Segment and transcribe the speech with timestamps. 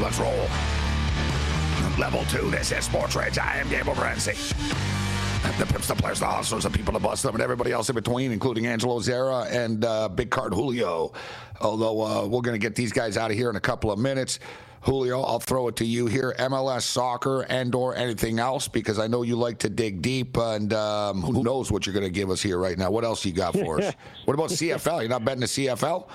[0.00, 0.48] Let's roll.
[1.98, 3.36] Level two, this is Sports Rage.
[3.36, 4.34] I am Gabe Morency.
[5.58, 7.94] The pimps, the players, the hustlers, the people, the bust them, and everybody else in
[7.94, 11.12] between, including Angelo Zara and uh, Big Card Julio.
[11.60, 13.98] Although uh, we're going to get these guys out of here in a couple of
[13.98, 14.38] minutes.
[14.80, 16.34] Julio, I'll throw it to you here.
[16.38, 20.72] MLS soccer and or anything else because I know you like to dig deep and
[20.72, 22.90] um, who knows what you're going to give us here right now.
[22.90, 23.94] What else you got for us?
[24.24, 25.00] what about CFL?
[25.00, 26.08] You're not betting the CFL?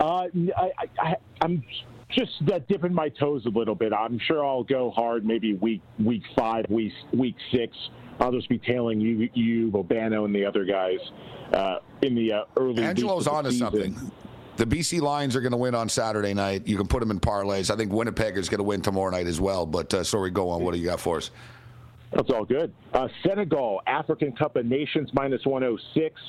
[0.00, 1.64] Uh, I, I, I'm
[2.14, 3.92] just uh, dipping my toes a little bit.
[3.92, 7.76] I'm sure I'll go hard maybe week week five, week week six.
[8.20, 10.98] I'll just be tailing you, you Rob Veno, and the other guys
[11.52, 12.82] uh, in the uh, early.
[12.82, 13.96] Angelo's onto something.
[14.56, 16.66] The BC Lions are going to win on Saturday night.
[16.68, 17.72] You can put them in parlays.
[17.72, 19.66] I think Winnipeg is going to win tomorrow night as well.
[19.66, 20.62] But uh, sorry, go on.
[20.62, 21.32] What do you got for us?
[22.12, 22.72] That's all good.
[22.92, 26.20] Uh, Senegal, African Cup of Nations, minus 106.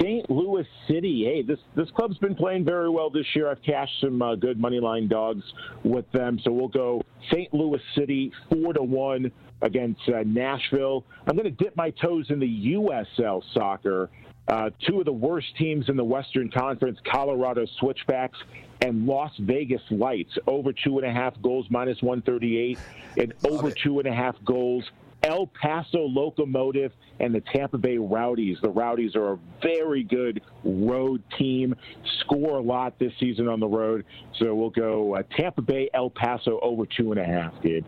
[0.00, 0.28] St.
[0.30, 1.24] Louis City.
[1.24, 3.50] Hey, this this club's been playing very well this year.
[3.50, 5.44] I've cashed some uh, good money line dogs
[5.84, 7.52] with them, so we'll go St.
[7.52, 9.30] Louis City four to one
[9.62, 11.04] against uh, Nashville.
[11.26, 14.10] I'm going to dip my toes in the USL soccer.
[14.46, 18.38] Uh, two of the worst teams in the Western Conference, Colorado Switchbacks
[18.80, 22.78] and Las Vegas Lights, over two and a half goals, minus 138,
[23.18, 24.84] and over two and a half goals.
[25.22, 28.58] El Paso Locomotive and the Tampa Bay Rowdies.
[28.62, 31.74] The Rowdies are a very good road team,
[32.20, 34.04] score a lot this season on the road.
[34.38, 37.84] So we'll go uh, Tampa Bay, El Paso over two and a half, dude.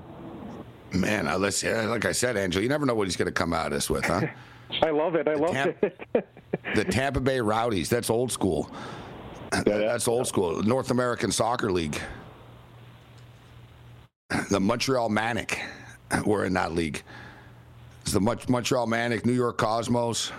[0.93, 3.33] Man, uh, let's, uh, like I said, Angel, you never know what he's going to
[3.33, 4.23] come at us with, huh?
[4.83, 5.29] I love it.
[5.29, 5.99] I love Tam- it.
[6.75, 7.89] the Tampa Bay Rowdies.
[7.89, 8.71] That's old school.
[9.65, 10.63] That's old school.
[10.63, 12.01] North American Soccer League.
[14.51, 15.61] The Montreal Manic.
[16.27, 17.03] We're in that league.
[18.03, 20.33] It's the Montreal Manic, New York Cosmos.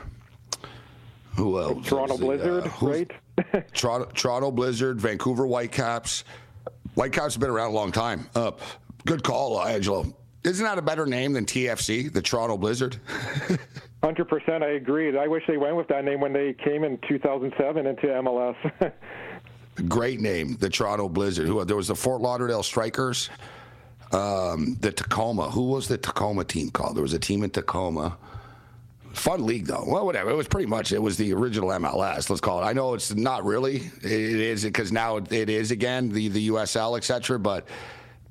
[1.38, 1.88] Who else?
[1.88, 3.12] Toronto uh, Blizzard, right?
[3.74, 6.24] Toronto, Toronto Blizzard, Vancouver Whitecaps.
[6.96, 8.30] Whitecaps have been around a long time.
[8.36, 8.52] Uh,
[9.06, 10.14] good call, uh, Angelo.
[10.44, 12.98] Isn't that a better name than TFC, the Toronto Blizzard?
[14.04, 14.64] Hundred percent.
[14.64, 15.16] I agree.
[15.16, 18.92] I wish they went with that name when they came in 2007 into MLS.
[19.88, 21.48] Great name, the Toronto Blizzard.
[21.48, 23.30] Who there was the Fort Lauderdale Strikers,
[24.12, 25.50] um, the Tacoma.
[25.50, 26.96] Who was the Tacoma team called?
[26.96, 28.18] There was a team in Tacoma.
[29.14, 29.84] Fun league though.
[29.86, 30.30] Well, whatever.
[30.30, 32.30] It was pretty much it was the original MLS.
[32.30, 32.66] Let's call it.
[32.66, 33.78] I know it's not really.
[34.02, 37.38] It is because now it is again the the USL etc.
[37.38, 37.68] But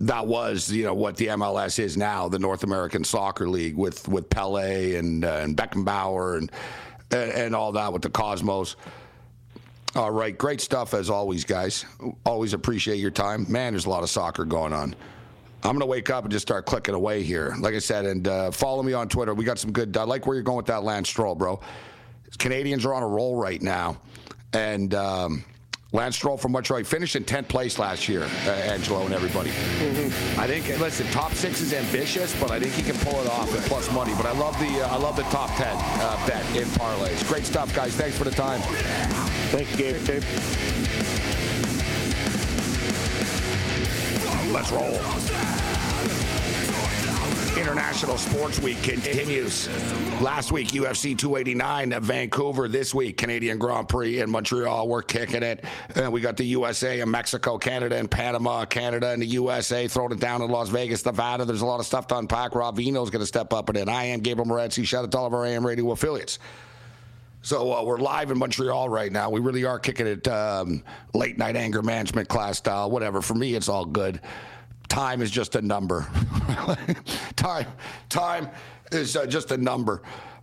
[0.00, 4.08] that was you know what the MLS is now, the North American Soccer League with
[4.08, 6.50] with Pele and uh, and Beckenbauer and,
[7.10, 8.76] and and all that with the Cosmos.
[9.96, 11.84] All right, great stuff as always, guys.
[12.24, 13.44] Always appreciate your time.
[13.50, 14.94] Man, there's a lot of soccer going on.
[15.62, 18.50] I'm gonna wake up and just start clicking away here, like I said, and uh,
[18.50, 19.34] follow me on Twitter.
[19.34, 19.96] We got some good.
[19.96, 21.60] I like where you're going with that Lance Stroll, bro.
[22.38, 24.00] Canadians are on a roll right now,
[24.54, 25.44] and um,
[25.92, 28.22] Lance Stroll from Montreal finished in 10th place last year.
[28.22, 29.50] Uh, Angelo and everybody.
[29.50, 30.68] I think.
[30.78, 33.92] Listen, top six is ambitious, but I think he can pull it off at plus
[33.92, 34.14] money.
[34.16, 37.26] But I love the uh, I love the top 10 uh, bet in parlays.
[37.28, 37.94] Great stuff, guys.
[37.94, 38.60] Thanks for the time.
[39.50, 40.89] Thanks, Gabe.
[44.60, 44.92] Let's roll.
[47.58, 49.70] International Sports Week continues.
[50.20, 52.68] Last week, UFC 289 at Vancouver.
[52.68, 54.86] This week, Canadian Grand Prix in Montreal.
[54.86, 55.64] We're kicking it.
[55.94, 60.12] And we got the USA and Mexico, Canada and Panama, Canada and the USA throwing
[60.12, 61.46] it down in Las Vegas, Nevada.
[61.46, 62.54] There's a lot of stuff to unpack.
[62.54, 63.88] Rob Veno's going to step up and in.
[63.88, 64.86] I am Gabriel Morency.
[64.86, 66.38] Shout out to all of our AM radio affiliates.
[67.42, 69.30] So uh, we're live in Montreal right now.
[69.30, 70.84] We really are kicking it um,
[71.14, 73.22] late night anger management class style, whatever.
[73.22, 74.20] For me, it's all good
[74.90, 76.06] time is just a number.
[77.36, 77.66] time,
[78.10, 78.50] time
[78.92, 80.02] is uh, just a number.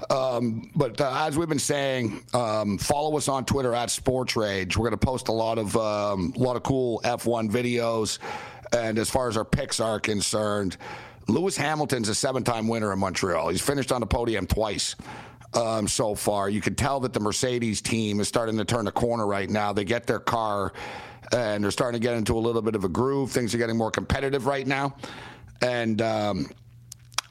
[0.09, 4.77] Um, but uh, as we've been saying, um, follow us on Twitter at Sports Rage.
[4.77, 8.19] We're going to post a lot of um, a lot of cool F1 videos.
[8.73, 10.77] And as far as our picks are concerned,
[11.27, 13.49] Lewis Hamilton's a seven-time winner in Montreal.
[13.49, 14.95] He's finished on the podium twice.
[15.53, 18.91] Um, so far, you can tell that the Mercedes team is starting to turn the
[18.91, 19.71] corner right now.
[19.71, 20.73] They get their car
[21.31, 23.31] and they're starting to get into a little bit of a groove.
[23.31, 24.95] Things are getting more competitive right now,
[25.61, 26.01] and.
[26.01, 26.49] Um,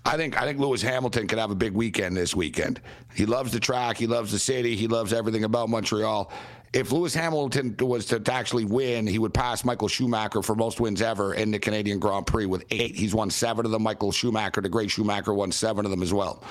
[0.06, 2.80] I think I think Lewis Hamilton could have a big weekend this weekend.
[3.16, 6.30] He loves the track, he loves the city, he loves everything about Montreal.
[6.72, 10.78] If Lewis Hamilton was to, to, actually win, he would pass Michael Schumacher for most
[10.78, 12.94] wins ever in the Canadian Grand Prix with eight.
[12.94, 13.82] He's won seven of them.
[13.82, 16.44] Michael Schumacher, the great Schumacher, won seven of them as well.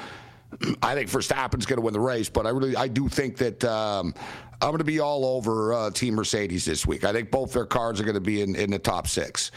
[0.81, 3.63] I think Verstappen's going to win the race, but I really I do think that
[3.65, 4.13] um,
[4.61, 7.03] I'm going to be all over uh, Team Mercedes this week.
[7.03, 9.51] I think both their cars are going to be in, in the top six.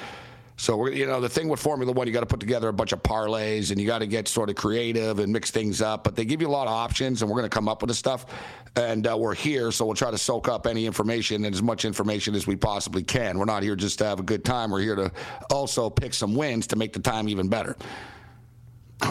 [0.60, 2.90] So you know the thing with Formula One, you got to put together a bunch
[2.92, 6.02] of parlays and you got to get sort of creative and mix things up.
[6.02, 7.88] But they give you a lot of options, and we're going to come up with
[7.88, 8.26] the stuff.
[8.74, 11.84] And uh, we're here, so we'll try to soak up any information and as much
[11.84, 13.38] information as we possibly can.
[13.38, 14.72] We're not here just to have a good time.
[14.72, 15.12] We're here to
[15.50, 17.76] also pick some wins to make the time even better.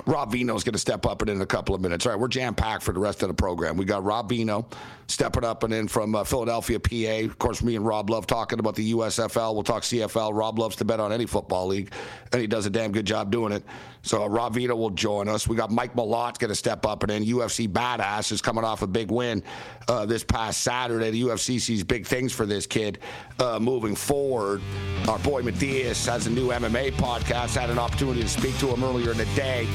[0.05, 2.05] Rob Veno is going to step up in a couple of minutes.
[2.05, 3.77] All right, we're jam packed for the rest of the program.
[3.77, 4.65] We got Rob Veno
[5.07, 7.25] stepping up and in from uh, Philadelphia, PA.
[7.25, 9.53] Of course, me and Rob love talking about the USFL.
[9.53, 10.33] We'll talk CFL.
[10.33, 11.91] Rob loves to bet on any football league,
[12.31, 13.63] and he does a damn good job doing it.
[14.01, 15.47] So uh, Rob Veno will join us.
[15.47, 18.81] We got Mike Malott going to step up, and then UFC Badass is coming off
[18.81, 19.43] a big win
[19.87, 21.11] uh, this past Saturday.
[21.11, 22.99] The UFC sees big things for this kid
[23.39, 24.61] uh, moving forward.
[25.07, 27.55] Our boy Mathias has a new MMA podcast.
[27.55, 29.67] Had an opportunity to speak to him earlier in the day.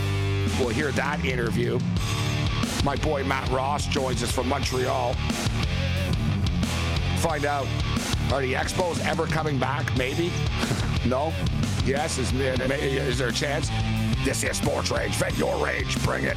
[0.58, 1.78] We'll hear that interview.
[2.82, 5.14] My boy Matt Ross joins us from Montreal.
[7.18, 7.68] Find out
[8.32, 9.96] are the Expos ever coming back?
[9.96, 10.32] Maybe.
[11.06, 11.32] no.
[11.84, 12.18] Yes.
[12.18, 13.70] Is, is there a chance?
[14.24, 15.12] This is Sports Rage.
[15.12, 16.02] Vent your rage.
[16.04, 16.36] Bring it.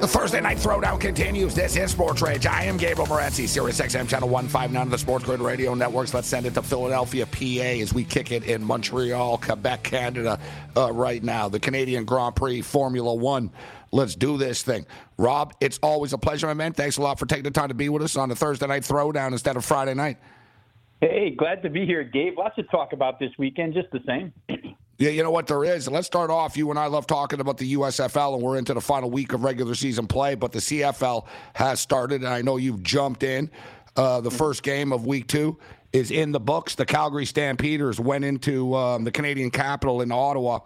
[0.00, 1.54] The Thursday Night Throwdown continues.
[1.54, 2.46] This is Sports Rage.
[2.46, 6.14] I am Gabriel Morency, Sirius XM Channel 159 of the Sports Grid Radio Networks.
[6.14, 10.40] Let's send it to Philadelphia, PA, as we kick it in Montreal, Quebec, Canada,
[10.74, 11.50] uh, right now.
[11.50, 13.50] The Canadian Grand Prix Formula One.
[13.92, 14.86] Let's do this thing.
[15.18, 16.72] Rob, it's always a pleasure, my man.
[16.72, 18.84] Thanks a lot for taking the time to be with us on the Thursday Night
[18.84, 20.16] Throwdown instead of Friday night.
[21.02, 22.38] Hey, glad to be here, Gabe.
[22.38, 24.32] Lots to talk about this weekend, just the same.
[25.00, 25.88] Yeah, you know what there is.
[25.88, 26.58] Let's start off.
[26.58, 29.42] You and I love talking about the USFL, and we're into the final week of
[29.42, 30.34] regular season play.
[30.34, 33.50] But the CFL has started, and I know you've jumped in.
[33.96, 35.56] Uh, the first game of week two
[35.94, 36.74] is in the books.
[36.74, 40.60] The Calgary Stampeders went into um, the Canadian capital in Ottawa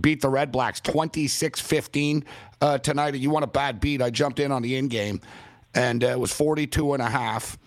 [0.00, 2.24] beat the Red Blacks 26 15
[2.60, 3.16] uh, tonight.
[3.16, 4.00] You want a bad beat?
[4.00, 5.20] I jumped in on the in game,
[5.74, 7.58] and uh, it was 42 and a half.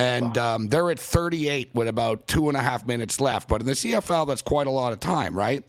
[0.00, 3.48] And um, they're at 38 with about two and a half minutes left.
[3.48, 5.62] But in the CFL, that's quite a lot of time, right?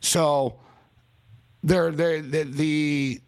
[0.00, 0.60] So
[1.62, 3.20] they're, they're, the, the,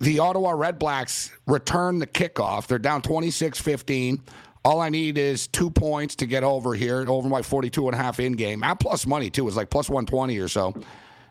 [0.00, 2.66] the Ottawa Red Blacks return the kickoff.
[2.66, 4.20] They're down 26 15.
[4.64, 7.98] All I need is two points to get over here, over my 42 and a
[7.98, 8.64] half in game.
[8.64, 9.46] At plus money, too.
[9.46, 10.74] It's like plus 120 or so.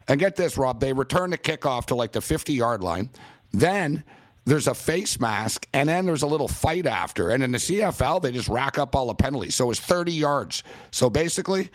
[0.08, 3.10] And get this, Rob, they return the kickoff to like the 50 yard line.
[3.52, 4.04] Then
[4.46, 7.32] there's a face mask, and then there's a little fight after.
[7.32, 9.56] And in the CFL, they just rack up all the penalties.
[9.56, 10.64] So it's 30 yards.
[10.92, 11.70] So basically,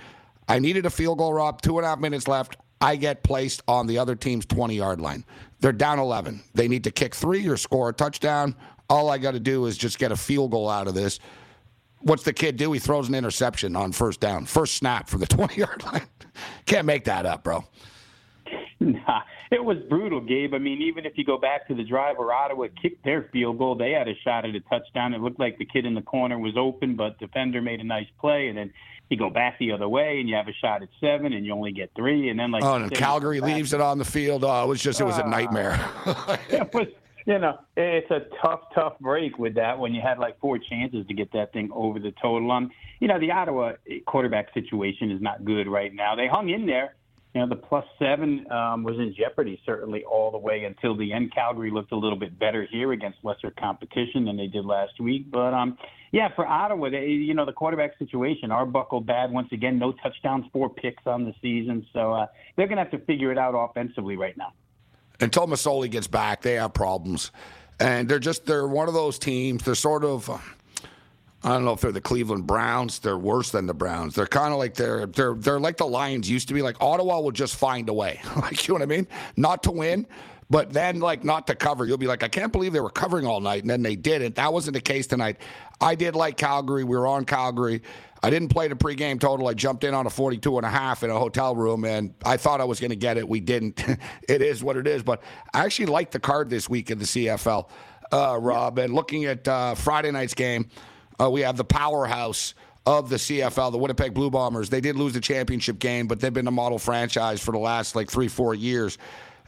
[0.48, 2.56] I needed a field goal, Rob, two and a half minutes left.
[2.80, 5.24] I get placed on the other team's 20 yard line.
[5.60, 6.42] They're down 11.
[6.54, 8.54] They need to kick three or score a touchdown.
[8.88, 11.18] All I got to do is just get a field goal out of this.
[11.98, 12.72] What's the kid do?
[12.72, 16.06] He throws an interception on first down, first snap from the 20 yard line.
[16.66, 17.64] Can't make that up, bro.
[18.80, 20.54] Nah, it was brutal, Gabe.
[20.54, 23.58] I mean, even if you go back to the drive where Ottawa kicked their field
[23.58, 25.12] goal, they had a shot at a touchdown.
[25.12, 28.06] It looked like the kid in the corner was open, but defender made a nice
[28.20, 28.72] play, and then
[29.08, 31.52] you go back the other way, and you have a shot at seven, and you
[31.52, 34.44] only get three, and then like oh, and Calgary leaves it on the field.
[34.44, 35.84] Oh, it was just it was a nightmare.
[36.48, 36.86] it was,
[37.26, 41.04] you know, it's a tough, tough break with that when you had like four chances
[41.08, 42.52] to get that thing over the total.
[42.52, 43.72] Um, you know, the Ottawa
[44.06, 46.14] quarterback situation is not good right now.
[46.14, 46.94] They hung in there
[47.34, 51.12] you know, the plus seven um, was in jeopardy certainly all the way until the
[51.12, 51.32] end.
[51.32, 55.30] Calgary looked a little bit better here against lesser competition than they did last week.
[55.30, 55.78] But um,
[56.10, 60.44] yeah, for Ottawa, they, you know, the quarterback situation, Arbuckle bad once again, no touchdowns,
[60.52, 61.86] four picks on the season.
[61.92, 64.52] So uh, they're going to have to figure it out offensively right now.
[65.20, 67.30] Until Masoli gets back, they have problems.
[67.78, 70.28] And they're just, they're one of those teams, they're sort of.
[71.42, 72.98] I don't know if they're the Cleveland Browns.
[72.98, 74.14] They're worse than the Browns.
[74.14, 76.60] They're kind of like they're they're they're like the Lions used to be.
[76.60, 78.20] Like Ottawa will just find a way.
[78.36, 79.06] like you know what I mean?
[79.36, 80.06] Not to win,
[80.50, 81.86] but then like not to cover.
[81.86, 84.34] You'll be like, I can't believe they were covering all night, and then they didn't.
[84.34, 85.38] That wasn't the case tonight.
[85.80, 86.84] I did like Calgary.
[86.84, 87.82] We were on Calgary.
[88.22, 89.48] I didn't play the pregame total.
[89.48, 92.36] I jumped in on a 42 and a half in a hotel room, and I
[92.36, 93.26] thought I was going to get it.
[93.26, 93.82] We didn't.
[94.28, 95.02] it is what it is.
[95.02, 95.22] But
[95.54, 97.70] I actually like the card this week in the CFL,
[98.12, 98.78] uh, Rob.
[98.78, 100.68] And looking at uh, Friday night's game.
[101.20, 102.54] Uh, we have the powerhouse
[102.86, 104.70] of the CFL, the Winnipeg Blue Bombers.
[104.70, 107.94] They did lose the championship game, but they've been a model franchise for the last
[107.94, 108.96] like three, four years.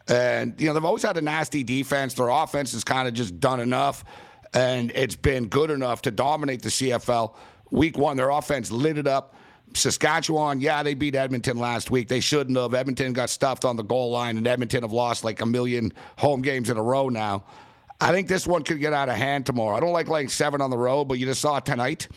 [0.08, 2.14] And, you know, they've always had a nasty defense.
[2.14, 4.04] Their offense has kind of just done enough,
[4.52, 7.34] and it's been good enough to dominate the CFL.
[7.70, 9.34] Week one, their offense lit it up.
[9.74, 12.08] Saskatchewan, yeah, they beat Edmonton last week.
[12.08, 12.74] They shouldn't have.
[12.74, 16.42] Edmonton got stuffed on the goal line, and Edmonton have lost like a million home
[16.42, 17.44] games in a row now.
[18.02, 19.76] I think this one could get out of hand tomorrow.
[19.76, 22.08] I don't like laying seven on the road, but you just saw it tonight.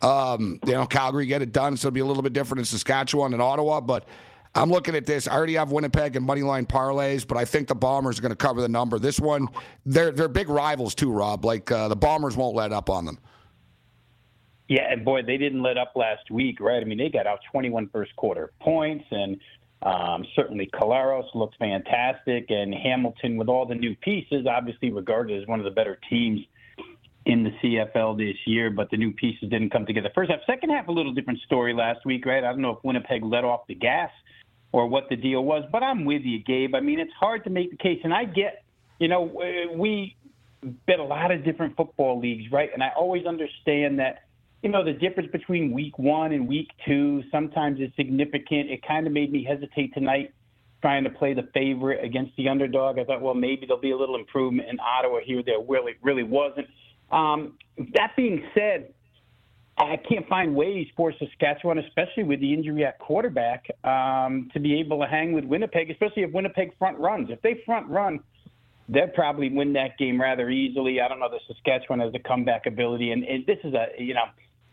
[0.00, 2.64] Um, you know, Calgary get it done, so it'll be a little bit different in
[2.66, 3.80] Saskatchewan and Ottawa.
[3.80, 4.06] But
[4.54, 5.26] I'm looking at this.
[5.26, 8.36] I already have Winnipeg and moneyline parlays, but I think the Bombers are going to
[8.36, 9.00] cover the number.
[9.00, 9.48] This one,
[9.84, 11.44] they're they're big rivals too, Rob.
[11.44, 13.18] Like uh, the Bombers won't let up on them.
[14.68, 16.80] Yeah, and boy, they didn't let up last week, right?
[16.80, 19.38] I mean, they got out 21 first quarter points, and
[19.84, 25.46] um, certainly, Collaros looks fantastic, and Hamilton, with all the new pieces, obviously regarded as
[25.46, 26.40] one of the better teams
[27.26, 28.70] in the CFL this year.
[28.70, 30.10] But the new pieces didn't come together.
[30.14, 32.42] First half, second half, a little different story last week, right?
[32.42, 34.10] I don't know if Winnipeg let off the gas
[34.72, 36.74] or what the deal was, but I'm with you, Gabe.
[36.74, 38.64] I mean, it's hard to make the case, and I get,
[38.98, 39.22] you know,
[39.76, 40.16] we
[40.86, 42.70] bet a lot of different football leagues, right?
[42.72, 44.24] And I always understand that
[44.64, 48.70] you know, the difference between week one and week two sometimes is significant.
[48.70, 50.32] It kind of made me hesitate tonight
[50.80, 52.98] trying to play the favorite against the underdog.
[52.98, 55.42] I thought, well, maybe there'll be a little improvement in Ottawa here.
[55.44, 56.66] There really, really wasn't.
[57.12, 57.58] Um,
[57.92, 58.94] that being said,
[59.76, 64.80] I can't find ways for Saskatchewan, especially with the injury at quarterback, um, to be
[64.80, 67.28] able to hang with Winnipeg, especially if Winnipeg front runs.
[67.28, 68.20] If they front run,
[68.88, 71.02] they'll probably win that game rather easily.
[71.02, 71.28] I don't know.
[71.28, 74.24] The Saskatchewan has a comeback ability, and, and this is a you know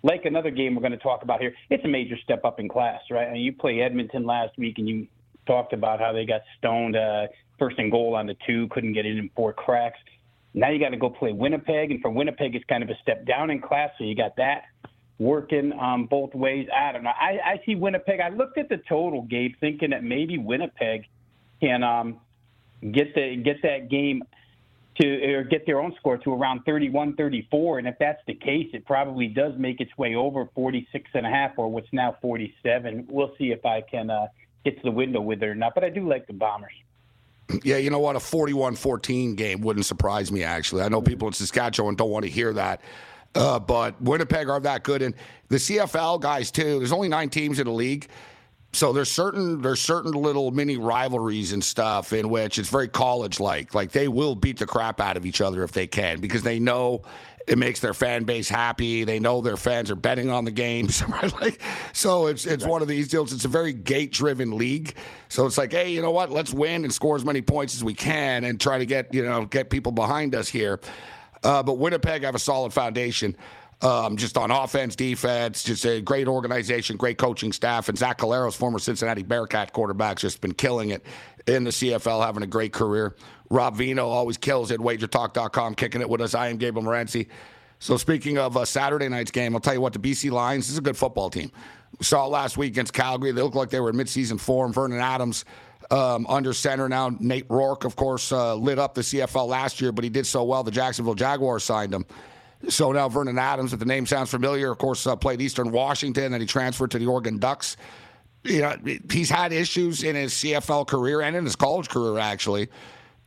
[0.03, 2.67] like another game we're going to talk about here, it's a major step up in
[2.67, 3.27] class, right?
[3.27, 5.07] I mean, you play Edmonton last week, and you
[5.45, 7.27] talked about how they got stoned uh,
[7.59, 9.99] first and goal on the two, couldn't get it in four cracks.
[10.53, 13.25] Now you got to go play Winnipeg, and for Winnipeg, it's kind of a step
[13.25, 13.91] down in class.
[13.97, 14.63] So you got that
[15.19, 16.67] working um, both ways.
[16.75, 17.11] I don't know.
[17.11, 18.19] I, I see Winnipeg.
[18.19, 21.05] I looked at the total, Gabe, thinking that maybe Winnipeg
[21.61, 22.19] can um,
[22.91, 24.23] get the get that game
[24.99, 28.67] to or get their own score to around 31 34 and if that's the case
[28.73, 33.07] it probably does make its way over 46 and a half or what's now 47
[33.09, 34.27] we'll see if i can uh,
[34.65, 36.73] get to the window with it or not but i do like the bombers
[37.63, 38.15] yeah, you know what?
[38.15, 40.83] A 41 14 game wouldn't surprise me, actually.
[40.83, 42.81] I know people in Saskatchewan don't want to hear that.
[43.33, 45.01] Uh, but Winnipeg are that good.
[45.01, 45.15] And
[45.47, 48.07] the CFL guys, too, there's only nine teams in the league.
[48.73, 53.39] So there's certain there's certain little mini rivalries and stuff in which it's very college
[53.39, 53.73] like.
[53.73, 56.59] Like they will beat the crap out of each other if they can because they
[56.59, 57.01] know
[57.47, 59.03] it makes their fan base happy.
[59.03, 61.41] They know their fans are betting on the games, right?
[61.41, 61.61] Like,
[61.91, 63.33] so it's it's one of these deals.
[63.33, 64.95] It's a very gate driven league.
[65.27, 66.31] So it's like, hey, you know what?
[66.31, 69.25] Let's win and score as many points as we can and try to get you
[69.25, 70.79] know get people behind us here.
[71.43, 73.35] Uh, but Winnipeg have a solid foundation.
[73.81, 77.89] Um, just on offense, defense, just a great organization, great coaching staff.
[77.89, 81.03] And Zach Collaros, former Cincinnati Bearcat quarterback, just been killing it
[81.47, 83.15] in the CFL, having a great career.
[83.49, 84.79] Rob Veno always kills it.
[84.79, 86.35] WagerTalk.com, kicking it with us.
[86.35, 87.27] I am Gabriel Morency.
[87.79, 90.77] So speaking of uh, Saturday night's game, I'll tell you what, the BC Lions is
[90.77, 91.51] a good football team.
[91.97, 93.31] We saw it last week against Calgary.
[93.31, 94.71] They look like they were in midseason form.
[94.71, 95.45] Vernon Adams
[95.89, 97.09] um, under center now.
[97.19, 100.43] Nate Rourke, of course, uh, lit up the CFL last year, but he did so
[100.43, 100.63] well.
[100.63, 102.05] The Jacksonville Jaguars signed him.
[102.69, 106.33] So now Vernon Adams, if the name sounds familiar, of course, uh, played Eastern Washington,
[106.33, 107.77] and he transferred to the Oregon Ducks.
[108.43, 108.75] You know,
[109.11, 112.69] he's had issues in his CFL career and in his college career, actually,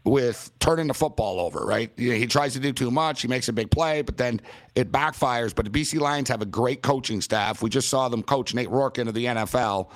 [0.04, 1.90] with turning the football over, right?
[1.96, 3.22] You know, he tries to do too much.
[3.22, 4.40] He makes a big play, but then
[4.74, 5.54] it backfires.
[5.54, 7.62] But the BC Lions have a great coaching staff.
[7.62, 9.90] We just saw them coach Nate Rourke into the NFL.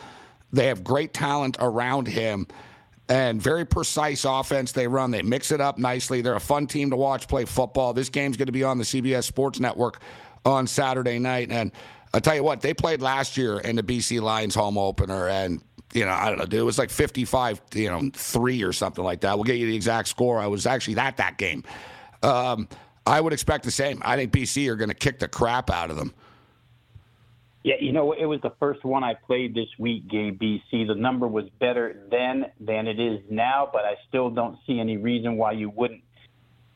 [0.52, 2.46] They have great talent around him
[3.08, 5.10] and very precise offense they run.
[5.10, 6.20] They mix it up nicely.
[6.20, 7.92] They're a fun team to watch play football.
[7.92, 10.00] This game's going to be on the CBS Sports Network
[10.44, 11.50] on Saturday night.
[11.50, 11.72] And
[12.12, 15.62] I'll tell you what, they played last year in the BC Lions home opener, and
[15.94, 19.02] you know, I don't know, dude, it was like 55, you know, three or something
[19.02, 19.36] like that.
[19.36, 20.38] We'll get you the exact score.
[20.38, 21.64] I was actually at that game.
[22.22, 22.68] Um,
[23.06, 24.02] I would expect the same.
[24.04, 26.12] I think BC are going to kick the crap out of them.
[27.64, 30.86] Yeah, you know, it was the first one I played this week, Gabe BC.
[30.86, 34.96] The number was better then than it is now, but I still don't see any
[34.96, 36.02] reason why you wouldn't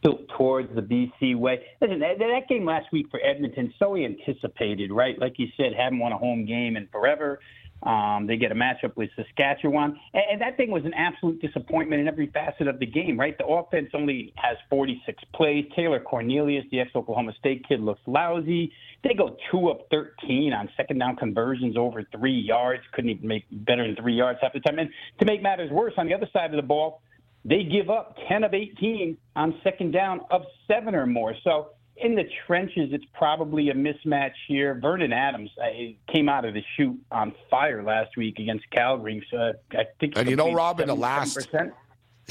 [0.02, 1.60] tilt towards the BC way.
[1.80, 5.18] Listen, that, that game last week for Edmonton, so anticipated, right?
[5.18, 7.38] Like you said, haven't won a home game in forever.
[7.82, 9.98] Um, they get a matchup with Saskatchewan.
[10.14, 13.36] And, and that thing was an absolute disappointment in every facet of the game, right?
[13.36, 15.64] The offense only has 46 plays.
[15.74, 18.72] Taylor Cornelius, the ex Oklahoma State kid, looks lousy.
[19.04, 22.82] They go two of 13 on second down conversions over three yards.
[22.92, 24.78] Couldn't even make better than three yards half the time.
[24.78, 27.02] And to make matters worse, on the other side of the ball,
[27.44, 31.34] they give up 10 of 18 on second down of seven or more.
[31.42, 34.78] So in the trenches, it's probably a mismatch here.
[34.80, 35.66] Vernon Adams uh,
[36.12, 39.24] came out of the chute on fire last week against Calgary.
[39.30, 40.16] So I think.
[40.16, 41.48] And you know, Robin, the last.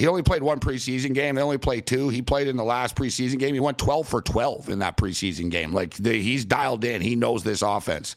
[0.02, 1.36] He only played one preseason game.
[1.36, 2.10] They only played two.
[2.10, 3.54] He played in the last preseason game.
[3.54, 5.74] He went 12 for 12 in that preseason game.
[5.74, 7.04] Like the, he's dialed in.
[7.04, 8.16] He knows this offense.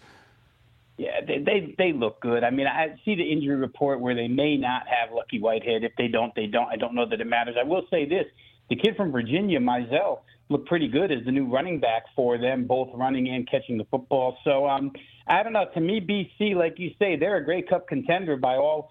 [0.97, 2.42] Yeah, they, they they look good.
[2.42, 5.85] I mean, I see the injury report where they may not have Lucky Whitehead.
[5.85, 6.68] If they don't, they don't.
[6.68, 7.57] I don't know that it matters.
[7.61, 8.25] I will say this:
[8.70, 12.66] the kid from Virginia, Mizzell, looked pretty good as the new running back for them,
[12.66, 14.38] both running and catching the football.
[14.42, 14.90] So um,
[15.27, 15.66] I don't know.
[15.75, 18.88] To me, BC, like you say, they're a Grey Cup contender by all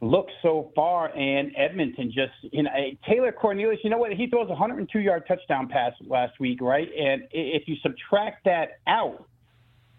[0.00, 1.14] looks so far.
[1.16, 2.70] And Edmonton just, you know,
[3.08, 4.12] Taylor Cornelius, you know what?
[4.12, 6.88] He throws a 102 yard touchdown pass last week, right?
[6.98, 9.26] And if you subtract that out,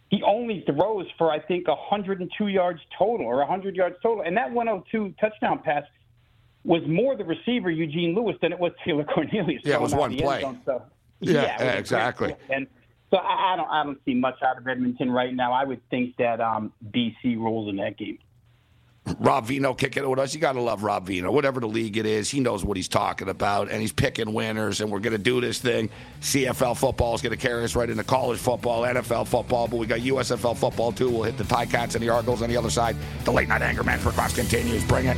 [0.10, 4.52] he only throws for I think 102 yards total or 100 yards total, and that
[4.52, 5.84] 102 touchdown pass
[6.64, 9.62] was more the receiver Eugene Lewis than it was Taylor Cornelius.
[9.64, 10.42] Yeah, it was one play.
[10.42, 10.84] Zone, so,
[11.22, 12.36] yeah, yeah, yeah exactly.
[12.50, 12.68] And
[13.10, 15.54] so I, I, don't I don't see much out of Edmonton right now.
[15.54, 18.20] I would think that um, BC rolls in that game.
[19.20, 20.34] Rob Veno kicking it with us.
[20.34, 21.32] You got to love Rob Veno.
[21.34, 24.80] Whatever the league it is, he knows what he's talking about, and he's picking winners.
[24.80, 25.90] And we're going to do this thing.
[26.22, 29.88] CFL football is going to carry us right into college football, NFL football, but we
[29.88, 31.10] got USFL football too.
[31.10, 32.96] We'll hit the Ticats and the Argos on the other side.
[33.26, 34.84] The late night anger man for Cross continues.
[34.86, 35.18] Bring it.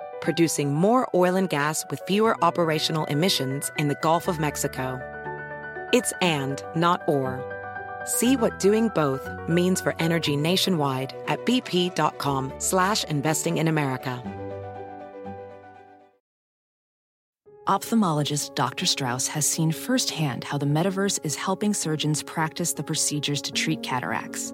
[0.21, 4.99] producing more oil and gas with fewer operational emissions in the Gulf of Mexico.
[5.91, 7.43] It's and, not or.
[8.05, 14.23] See what doing both means for energy nationwide at bp.com slash investing in America.
[17.67, 18.85] Ophthalmologist Dr.
[18.85, 23.83] Strauss has seen firsthand how the metaverse is helping surgeons practice the procedures to treat
[23.83, 24.53] cataracts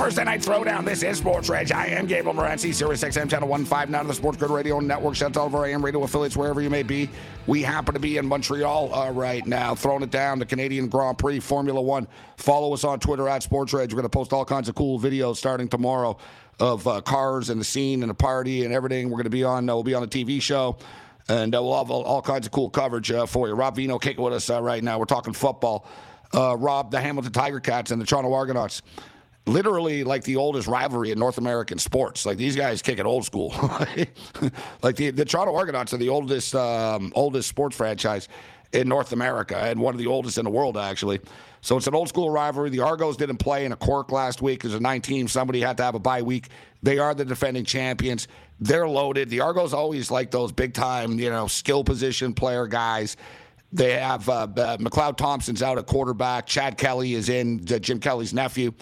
[0.00, 0.86] Thursday Night Throwdown.
[0.86, 1.72] This is Sports Rage.
[1.72, 5.14] I am Gabriel Morency, Sirius XM Channel 159 of the Sports Grid Radio Network.
[5.14, 7.10] Shout out to all of our AM radio affiliates, wherever you may be.
[7.46, 11.18] We happen to be in Montreal uh, right now, throwing it down, the Canadian Grand
[11.18, 12.08] Prix, Formula One.
[12.38, 13.92] Follow us on Twitter at Sports Rage.
[13.92, 16.16] We're going to post all kinds of cool videos starting tomorrow
[16.58, 19.10] of uh, cars and the scene and the party and everything.
[19.10, 20.78] We're going to be on, uh, we'll be on a TV show.
[21.28, 23.54] And uh, we'll have all, all kinds of cool coverage uh, for you.
[23.54, 24.98] Rob Veno kicking with us uh, right now.
[24.98, 25.86] We're talking football.
[26.32, 28.80] Uh, Rob, the Hamilton Tiger Cats and the Toronto Argonauts
[29.46, 32.26] literally like the oldest rivalry in North American sports.
[32.26, 33.54] Like these guys kick it old school.
[34.82, 38.28] like the, the Toronto Argonauts are the oldest um, oldest sports franchise
[38.72, 41.20] in North America and one of the oldest in the world actually.
[41.62, 42.70] So it's an old school rivalry.
[42.70, 45.28] The Argos didn't play in a cork last week because of 19.
[45.28, 46.48] Somebody had to have a bye week.
[46.82, 48.28] They are the defending champions.
[48.60, 49.28] They're loaded.
[49.28, 53.16] The Argos always like those big time, you know, skill position player guys.
[53.72, 56.46] They have uh, uh, McLeod Thompson's out at quarterback.
[56.46, 58.72] Chad Kelly is in, uh, Jim Kelly's nephew.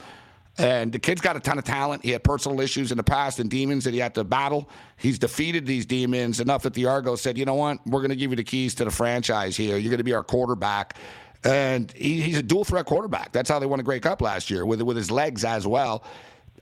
[0.58, 2.04] And the kid's got a ton of talent.
[2.04, 4.68] He had personal issues in the past and demons that he had to battle.
[4.96, 7.78] He's defeated these demons enough that the Argos said, you know what?
[7.86, 9.76] We're going to give you the keys to the franchise here.
[9.76, 10.96] You're going to be our quarterback.
[11.44, 13.30] And he, he's a dual threat quarterback.
[13.30, 16.02] That's how they won a Grey Cup last year, with, with his legs as well.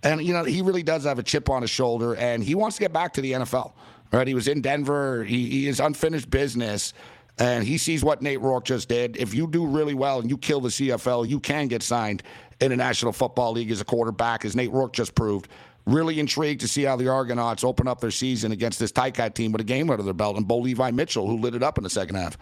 [0.03, 2.77] And, you know, he really does have a chip on his shoulder, and he wants
[2.77, 3.73] to get back to the NFL.
[4.13, 4.29] Right?
[4.29, 5.25] He was in Denver.
[5.25, 6.93] He, he is unfinished business.
[7.39, 9.17] And he sees what Nate Rourke just did.
[9.17, 12.23] If you do really well and you kill the CFL, you can get signed
[12.61, 15.49] in the National Football League as a quarterback, as Nate Rourke just proved.
[15.87, 19.53] Really intrigued to see how the Argonauts open up their season against this Ticat team
[19.53, 21.85] with a game under their belt and Bo Levi Mitchell, who lit it up in
[21.85, 22.37] the second half.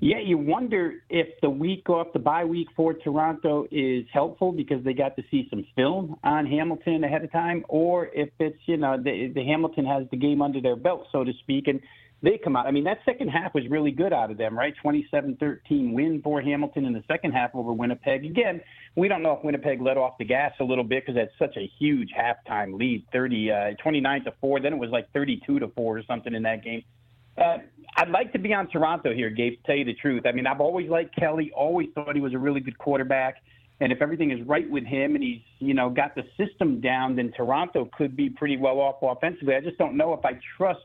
[0.00, 4.82] Yeah, you wonder if the week off the bye week for Toronto is helpful because
[4.82, 8.78] they got to see some film on Hamilton ahead of time, or if it's you
[8.78, 11.80] know the, the Hamilton has the game under their belt, so to speak, and
[12.20, 12.66] they come out.
[12.66, 14.74] I mean, that second half was really good out of them, right?
[14.84, 18.24] 27-13 win for Hamilton in the second half over Winnipeg.
[18.24, 18.60] Again,
[18.94, 21.56] we don't know if Winnipeg let off the gas a little bit because that's such
[21.56, 24.60] a huge halftime lead, 30, uh, 29 to four.
[24.60, 26.82] Then it was like 32 to four or something in that game.
[27.38, 27.58] Uh,
[27.96, 30.24] I'd like to be on Toronto here, Gabe, to tell you the truth.
[30.26, 33.36] I mean, I've always liked Kelly, always thought he was a really good quarterback.
[33.80, 37.16] And if everything is right with him and he's, you know, got the system down,
[37.16, 39.54] then Toronto could be pretty well off offensively.
[39.56, 40.84] I just don't know if I trust,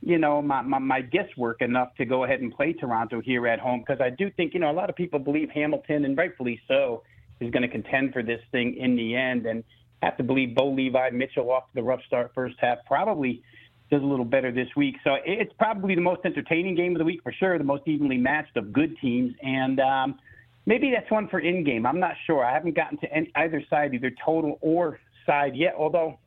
[0.00, 3.58] you know, my, my, my guesswork enough to go ahead and play Toronto here at
[3.58, 6.60] home because I do think, you know, a lot of people believe Hamilton, and rightfully
[6.66, 7.02] so,
[7.40, 9.46] is going to contend for this thing in the end.
[9.46, 9.64] And
[10.02, 13.42] have to believe Bo Levi Mitchell off the rough start first half probably–
[13.90, 14.96] does a little better this week.
[15.04, 18.16] So it's probably the most entertaining game of the week for sure, the most evenly
[18.16, 19.34] matched of good teams.
[19.42, 20.18] And um,
[20.66, 21.86] maybe that's one for in game.
[21.86, 22.44] I'm not sure.
[22.44, 26.18] I haven't gotten to any, either side, either total or side yet, although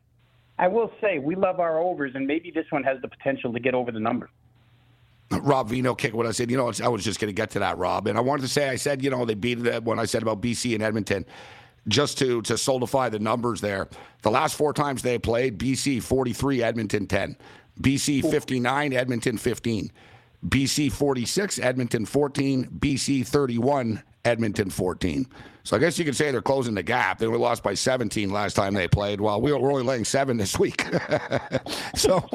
[0.58, 3.60] I will say we love our overs, and maybe this one has the potential to
[3.60, 4.30] get over the number.
[5.30, 6.50] Rob Veno kicked what I said.
[6.50, 8.08] You know, I was just going to get to that, Rob.
[8.08, 10.22] And I wanted to say, I said, you know, they beat it when I said
[10.22, 11.24] about BC and Edmonton
[11.88, 13.88] just to to solidify the numbers there.
[14.22, 17.36] The last four times they played, BC 43, Edmonton 10.
[17.80, 19.90] BC 59, Edmonton 15.
[20.48, 22.66] BC 46, Edmonton 14.
[22.78, 25.26] BC 31, Edmonton 14.
[25.62, 27.18] So I guess you could say they're closing the gap.
[27.18, 29.20] They were lost by 17 last time they played.
[29.20, 30.84] Well, we were only laying seven this week.
[31.94, 32.26] so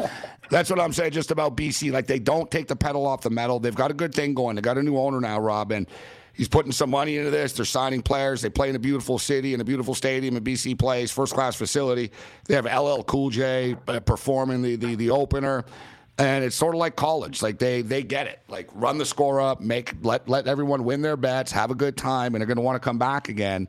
[0.49, 1.91] that's what I'm saying just about BC.
[1.91, 3.59] Like they don't take the pedal off the metal.
[3.59, 4.55] They've got a good thing going.
[4.55, 5.87] They got a new owner now, Rob, and
[6.33, 7.53] he's putting some money into this.
[7.53, 8.41] They're signing players.
[8.41, 11.55] They play in a beautiful city, in a beautiful stadium, in BC Place, first class
[11.55, 12.11] facility.
[12.45, 15.65] They have LL Cool J uh, performing the, the the opener.
[16.17, 17.41] And it's sort of like college.
[17.41, 18.39] Like they they get it.
[18.47, 21.97] Like run the score up, make let let everyone win their bets, have a good
[21.97, 23.67] time, and they're going to want to come back again.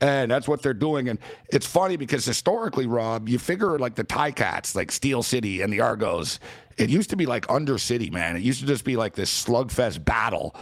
[0.00, 1.08] And that's what they're doing.
[1.08, 5.72] And it's funny because historically, Rob, you figure like the Ticats, like Steel City and
[5.72, 6.38] the Argos,
[6.76, 8.36] it used to be like Under City, man.
[8.36, 10.54] It used to just be like this slugfest battle.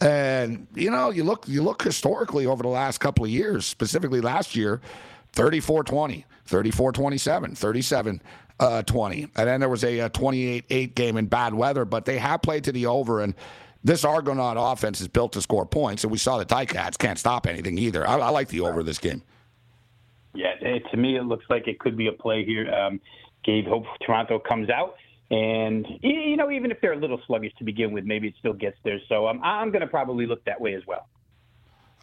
[0.00, 4.20] And you know, you look you look historically over the last couple of years, specifically
[4.20, 4.80] last year,
[5.34, 8.22] 34-20, 34-27, 37
[8.60, 9.22] uh, 20.
[9.36, 12.72] And then there was a 28-8 game in bad weather, but they have played to
[12.72, 13.34] the over and
[13.88, 17.46] this Argonaut offense is built to score points, and we saw the Ticats can't stop
[17.46, 18.06] anything either.
[18.06, 19.22] I, I like the over this game.
[20.34, 20.54] Yeah,
[20.90, 22.72] to me, it looks like it could be a play here.
[22.72, 23.00] Um,
[23.44, 24.96] Gabe, hope Toronto comes out
[25.30, 28.52] And you know, even if they're a little sluggish to begin with, maybe it still
[28.52, 28.98] gets there.
[29.08, 31.08] So um, I'm going to probably look that way as well.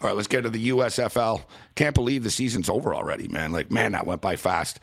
[0.02, 1.43] All right, let's get to the USFL.
[1.76, 3.52] Can't believe the season's over already, man.
[3.52, 4.80] Like, man, that went by fast.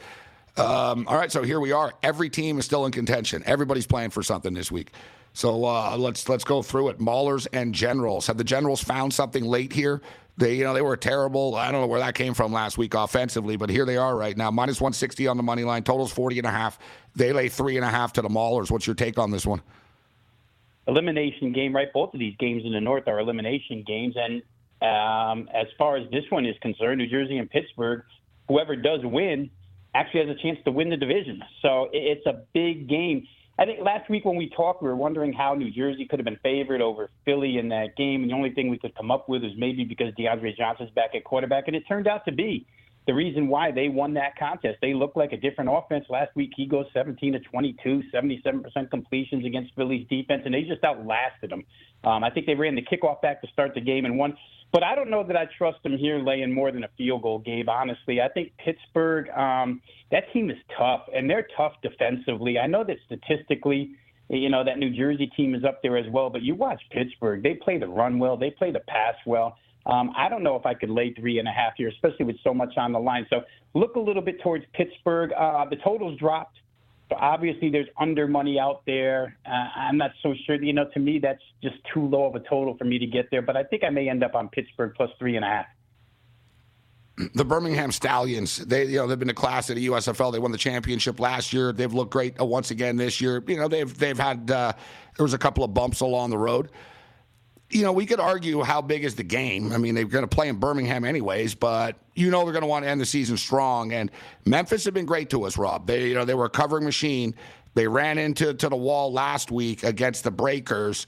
[0.57, 1.93] Um, all right, so here we are.
[2.03, 3.43] Every team is still in contention.
[3.45, 4.93] Everybody's playing for something this week.
[5.35, 6.99] So uh, let's let's go through it.
[6.99, 8.27] Maulers and Generals.
[8.27, 10.03] Have the Generals found something late here?
[10.37, 11.55] They you know they were terrible.
[11.55, 14.37] I don't know where that came from last week offensively, but here they are right
[14.37, 14.51] now.
[14.51, 15.83] Minus 160 on the money line.
[15.83, 16.79] Totals 40 and a half.
[17.14, 18.71] They lay three and a half to the Maulers.
[18.71, 19.62] What's your take on this one?
[20.87, 21.92] Elimination game, right?
[21.92, 24.42] Both of these games in the North are elimination games, and
[24.83, 28.03] um, as far as this one is concerned, New Jersey and Pittsburgh,
[28.49, 29.49] whoever does win
[29.95, 31.42] actually has a chance to win the division.
[31.61, 33.27] So it's a big game.
[33.62, 36.25] I think last week when we talked, we were wondering how New Jersey could have
[36.25, 38.22] been favored over Philly in that game.
[38.22, 41.11] And the only thing we could come up with is maybe because DeAndre Johnson's back
[41.14, 41.68] at quarterback.
[41.68, 42.66] And it turned out to be
[43.07, 44.79] the reason why they won that contest.
[44.83, 46.51] They looked like a different offense last week.
[46.57, 51.62] He goes 17 to 22, 77% completions against Philly's defense, and they just outlasted them.
[52.03, 54.37] Um, I think they ran the kickoff back to start the game and won.
[54.72, 57.38] But I don't know that I trust them here laying more than a field goal,
[57.40, 57.68] Gabe.
[57.68, 62.58] Honestly, I think Pittsburgh, um, that team is tough, and they're tough defensively.
[62.58, 63.90] I know that statistically,
[64.30, 66.30] you know that New Jersey team is up there as well.
[66.30, 69.58] But you watch Pittsburgh; they play the run well, they play the pass well.
[69.85, 72.37] Um, I don't know if I could lay three and a half here, especially with
[72.42, 73.26] so much on the line.
[73.28, 73.42] So
[73.74, 75.32] look a little bit towards Pittsburgh.
[75.32, 76.56] Uh, the totals dropped.
[77.12, 79.37] So obviously, there's under money out there.
[79.44, 80.55] Uh, I'm not so sure.
[80.62, 83.31] You know, to me, that's just too low of a total for me to get
[83.31, 83.42] there.
[83.42, 85.66] But I think I may end up on Pittsburgh plus three and a half.
[87.35, 90.33] The Birmingham Stallions, they you know they've been a class at the USFL.
[90.33, 91.70] They won the championship last year.
[91.70, 93.44] They've looked great once again this year.
[93.46, 94.72] You know they've they've had uh,
[95.18, 96.70] there was a couple of bumps along the road
[97.72, 99.72] you know, we could argue how big is the game.
[99.72, 102.68] I mean, they're going to play in Birmingham anyways, but you know they're going to
[102.68, 103.92] want to end the season strong.
[103.92, 104.11] And
[104.44, 105.87] Memphis have been great to us, Rob.
[105.87, 107.35] They, you know, they were a covering machine.
[107.74, 111.06] They ran into to the wall last week against the Breakers.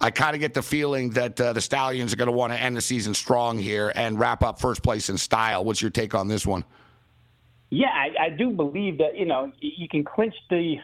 [0.00, 2.58] I kind of get the feeling that uh, the Stallions are going to want to
[2.58, 5.64] end the season strong here and wrap up first place in style.
[5.64, 6.64] What's your take on this one?
[7.68, 10.76] Yeah, I, I do believe that you know you can clinch the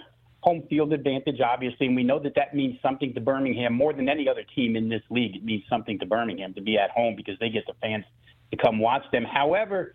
[0.47, 4.09] home field advantage, obviously, and we know that that means something to Birmingham more than
[4.09, 5.35] any other team in this league.
[5.35, 8.05] It means something to Birmingham to be at home because they get the fans
[8.53, 9.25] to come watch them.
[9.25, 9.95] However,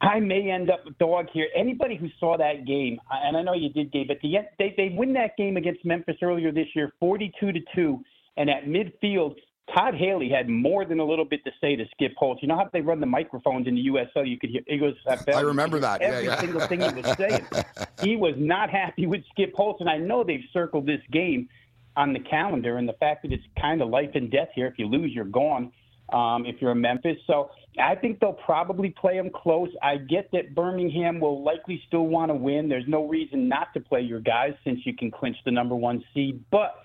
[0.00, 1.46] I may end up a dog here.
[1.56, 4.88] Anybody who saw that game, and I know you did, Gabe, but the, they they
[4.96, 8.00] win that game against Memphis earlier this year, forty-two to two,
[8.36, 9.36] and at midfield,
[9.74, 12.40] Todd Haley had more than a little bit to say to Skip Holtz.
[12.42, 14.28] You know how they run the microphones in the USL?
[14.28, 14.94] You could hear he goes.
[15.06, 16.00] I remember that.
[16.00, 16.40] Every yeah, yeah.
[16.40, 17.46] single thing he was saying.
[18.02, 21.48] he was not happy with Skip Holtz, and I know they've circled this game
[21.96, 24.66] on the calendar, and the fact that it's kind of life and death here.
[24.66, 25.72] If you lose, you're gone.
[26.10, 29.68] Um, if you're a Memphis, so I think they'll probably play them close.
[29.82, 32.66] I get that Birmingham will likely still want to win.
[32.70, 36.02] There's no reason not to play your guys since you can clinch the number one
[36.14, 36.76] seed, but.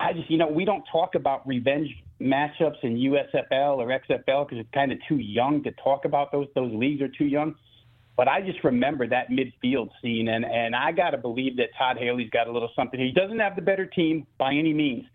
[0.00, 1.88] I just, you know, we don't talk about revenge
[2.22, 6.46] matchups in USFL or XFL because it's kind of too young to talk about those.
[6.54, 7.54] Those leagues are too young.
[8.16, 11.96] But I just remember that midfield scene, and and I got to believe that Todd
[11.98, 13.00] Haley's got a little something.
[13.00, 15.06] He doesn't have the better team by any means,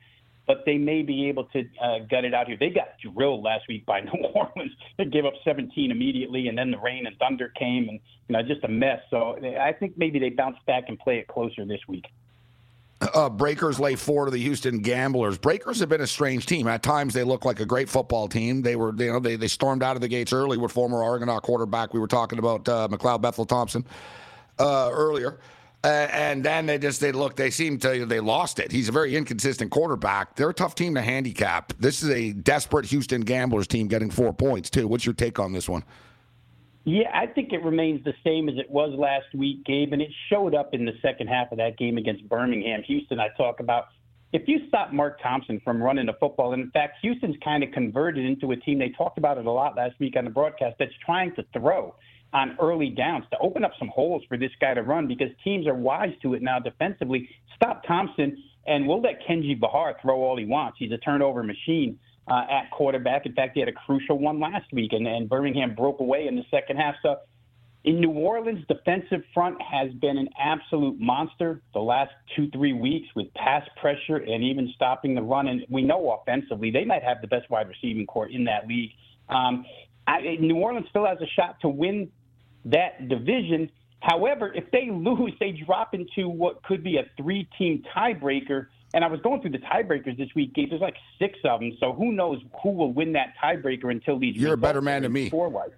[0.48, 2.58] but they may be able to uh, gut it out here.
[2.60, 4.72] They got drilled last week by New Orleans.
[4.98, 8.41] They gave up 17 immediately, and then the rain and thunder came, and you know
[8.41, 9.00] just a mess.
[9.12, 12.06] So I think maybe they bounce back and play it closer this week.
[12.99, 15.38] Uh, Breakers lay four to the Houston Gamblers.
[15.38, 16.67] Breakers have been a strange team.
[16.67, 18.63] At times, they look like a great football team.
[18.63, 21.43] They were, you know, they, they stormed out of the gates early with former Argonaut
[21.43, 21.93] quarterback.
[21.93, 23.86] We were talking about uh, McLeod Bethel Thompson
[24.57, 25.39] uh, earlier.
[25.83, 28.71] And then they just they look they seem to they lost it.
[28.71, 30.36] He's a very inconsistent quarterback.
[30.36, 31.71] They're a tough team to handicap.
[31.79, 34.88] This is a desperate Houston Gamblers team getting four points too.
[34.88, 35.83] What's your take on this one?
[36.88, 40.10] Yeah, I think it remains the same as it was last week, Gabe, and it
[40.30, 42.82] showed up in the second half of that game against Birmingham.
[42.84, 43.88] Houston, I talk about.
[44.32, 47.73] If you stop Mark Thompson from running the football, and in fact, Houston's kind of
[47.73, 50.78] converted into a team, they talked about it a lot last week on the broadcast,
[50.80, 51.93] that's trying to throw
[52.32, 55.67] on early downs to open up some holes for this guy to run because teams
[55.67, 57.28] are wise to it now defensively.
[57.58, 60.78] Stop Thompson, and we'll let Kenji Bahar throw all he wants.
[60.80, 63.26] He's a turnover machine uh, at quarterback.
[63.26, 66.36] In fact, he had a crucial one last week, and, and Birmingham broke away in
[66.36, 66.96] the second half.
[67.02, 67.18] So,
[67.84, 73.08] in New Orleans, defensive front has been an absolute monster the last two, three weeks
[73.16, 75.48] with pass pressure and even stopping the run.
[75.48, 78.92] And we know offensively, they might have the best wide receiving core in that league.
[79.30, 79.66] Um,
[80.06, 82.10] I, New Orleans still has a shot to win
[82.66, 83.70] that division.
[84.02, 89.04] However, if they lose, they drop into what could be a three team tiebreaker and
[89.04, 90.69] I was going through the tiebreakers this week, Gabe.
[90.69, 94.36] There's like six of them, so who knows who will win that tiebreaker until these.
[94.36, 95.30] You're a better man than me.
[95.30, 95.73] Forward.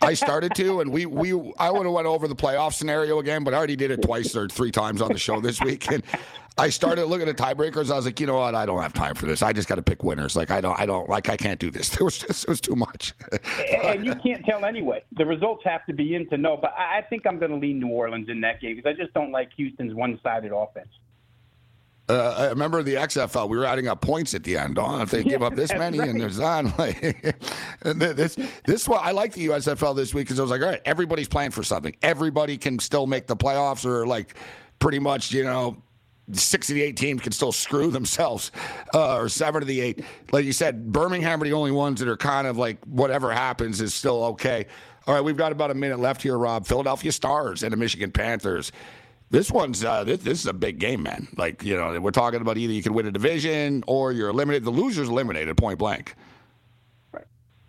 [0.00, 3.44] I started to, and we we I would have went over the playoff scenario again,
[3.44, 6.02] but I already did it twice or three times on the show this week, and
[6.58, 7.90] I started looking at tiebreakers.
[7.90, 8.54] I was like, you know what?
[8.54, 9.42] I don't have time for this.
[9.42, 10.36] I just got to pick winners.
[10.36, 11.96] Like I don't, I don't, like I can't do this.
[12.02, 13.14] It was just, it was too much.
[13.84, 15.04] and you can't tell anyway.
[15.12, 16.56] The results have to be in to know.
[16.56, 19.14] But I think I'm going to lean New Orleans in that game because I just
[19.14, 20.88] don't like Houston's one-sided offense.
[22.12, 23.48] Uh, I remember the XFL.
[23.48, 24.78] We were adding up points at the end.
[24.78, 26.10] Oh, if they give up this many right.
[26.10, 27.02] and there's on like
[27.82, 30.68] and this this one I like the USFL this week because I was like, all
[30.68, 31.96] right, everybody's playing for something.
[32.02, 34.34] Everybody can still make the playoffs or like
[34.78, 35.82] pretty much, you know,
[36.32, 38.52] six of the eight teams can still screw themselves,
[38.94, 40.04] uh, or seven of the eight.
[40.32, 43.80] Like you said, Birmingham are the only ones that are kind of like whatever happens
[43.80, 44.66] is still okay.
[45.06, 46.66] All right, we've got about a minute left here, Rob.
[46.66, 48.70] Philadelphia Stars and the Michigan Panthers.
[49.32, 51.26] This one's uh, this, this is a big game, man.
[51.38, 54.64] Like you know, we're talking about either you can win a division or you're eliminated.
[54.64, 56.14] The loser's eliminated, point blank.
[57.12, 57.24] Right.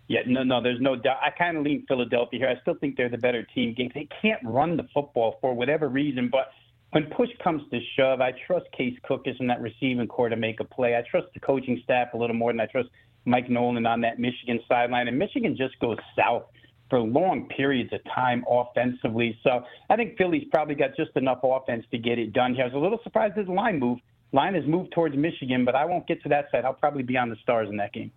[0.06, 1.16] Yeah, no, no, there's no doubt.
[1.22, 2.48] I kind of lean Philadelphia here.
[2.50, 3.74] I still think they're the better team.
[3.78, 6.50] They can't run the football for whatever reason, but
[6.90, 10.60] when push comes to shove, I trust Case Cookus in that receiving corps to make
[10.60, 10.96] a play.
[10.96, 12.90] I trust the coaching staff a little more than I trust
[13.24, 15.08] Mike Nolan on that Michigan sideline.
[15.08, 16.44] And Michigan just goes south
[16.90, 19.38] for long periods of time offensively.
[19.42, 22.64] So I think Philly's probably got just enough offense to get it done here.
[22.64, 23.98] I was a little surprised his line move.
[24.32, 26.64] Line has moved towards Michigan, but I won't get to that side.
[26.64, 28.10] I'll probably be on the Stars in that game.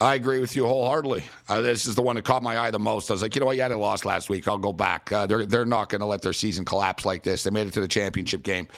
[0.00, 1.24] I agree with you wholeheartedly.
[1.48, 3.10] Uh, this is the one that caught my eye the most.
[3.10, 3.56] I was like, you know what?
[3.56, 4.46] Had a loss last week.
[4.46, 5.10] I'll go back.
[5.10, 7.44] Uh, they're they're not going to let their season collapse like this.
[7.44, 8.68] They made it to the championship game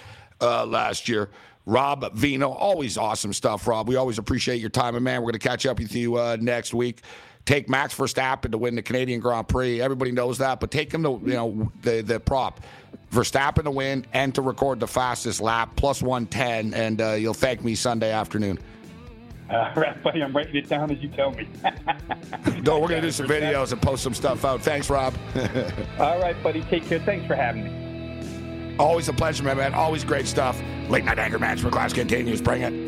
[0.40, 1.30] uh, last year.
[1.66, 3.88] Rob Veno, always awesome stuff, Rob.
[3.88, 6.36] We always appreciate your time, and man, we're going to catch up with you uh,
[6.40, 7.02] next week.
[7.48, 9.80] Take Max Verstappen to win the Canadian Grand Prix.
[9.80, 12.60] Everybody knows that, but take him to you know the the prop.
[13.10, 17.64] Verstappen to win and to record the fastest lap plus 110, and uh, you'll thank
[17.64, 18.58] me Sunday afternoon.
[19.48, 21.48] Uh, right, buddy, I'm writing it down as you tell me.
[22.64, 24.60] no, we're going to do some videos and post some stuff out.
[24.60, 25.14] Thanks, Rob.
[25.98, 26.60] All right, buddy.
[26.64, 27.00] Take care.
[27.00, 28.76] Thanks for having me.
[28.78, 29.72] Always a pleasure, my man.
[29.72, 30.60] Always great stuff.
[30.90, 32.42] Late night anger management class continues.
[32.42, 32.87] Bring it.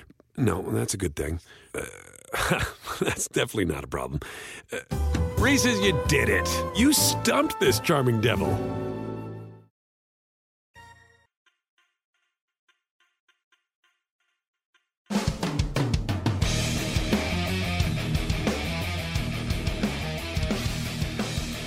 [0.37, 1.39] no, that's a good thing.
[1.73, 1.81] Uh,
[3.01, 4.19] that's definitely not a problem.
[4.71, 4.79] Uh,
[5.37, 6.47] Reese's, you did it.
[6.75, 8.57] You stumped this charming devil.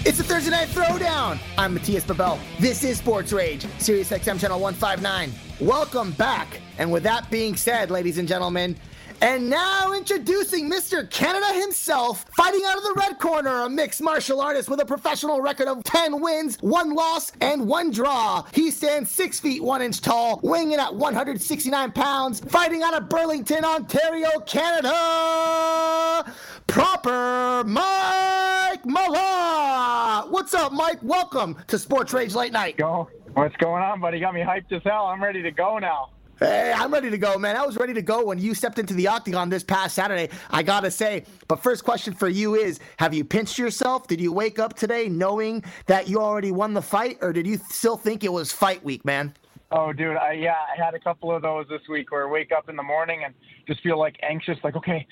[0.06, 1.38] It's the Thursday Night Throwdown.
[1.56, 2.38] I'm Mathias Berbel.
[2.60, 5.32] This is Sports Rage, Sirius XM Channel 159.
[5.60, 6.60] Welcome back.
[6.78, 8.76] And with that being said, ladies and gentlemen,
[9.20, 11.08] and now introducing Mr.
[11.08, 15.40] Canada himself, fighting out of the red corner, a mixed martial artist with a professional
[15.40, 18.44] record of 10 wins, 1 loss, and 1 draw.
[18.52, 23.08] He stands 6 feet 1 inch tall, weighing in at 169 pounds, fighting out of
[23.08, 26.30] Burlington, Ontario, Canada.
[26.66, 30.28] Proper Mike Malott.
[30.28, 30.98] What's up, Mike?
[31.02, 32.76] Welcome to Sports Rage Late Night.
[32.76, 33.08] Go.
[33.34, 34.18] What's going on, buddy?
[34.20, 35.06] Got me hyped as hell.
[35.06, 36.10] I'm ready to go now.
[36.40, 37.56] Hey, I'm ready to go, man.
[37.56, 40.30] I was ready to go when you stepped into the octagon this past Saturday.
[40.50, 44.08] I gotta say, but first question for you is: Have you pinched yourself?
[44.08, 47.58] Did you wake up today knowing that you already won the fight, or did you
[47.70, 49.32] still think it was fight week, man?
[49.70, 52.50] Oh, dude, I yeah, I had a couple of those this week where I wake
[52.50, 53.32] up in the morning and
[53.68, 55.06] just feel like anxious, like okay,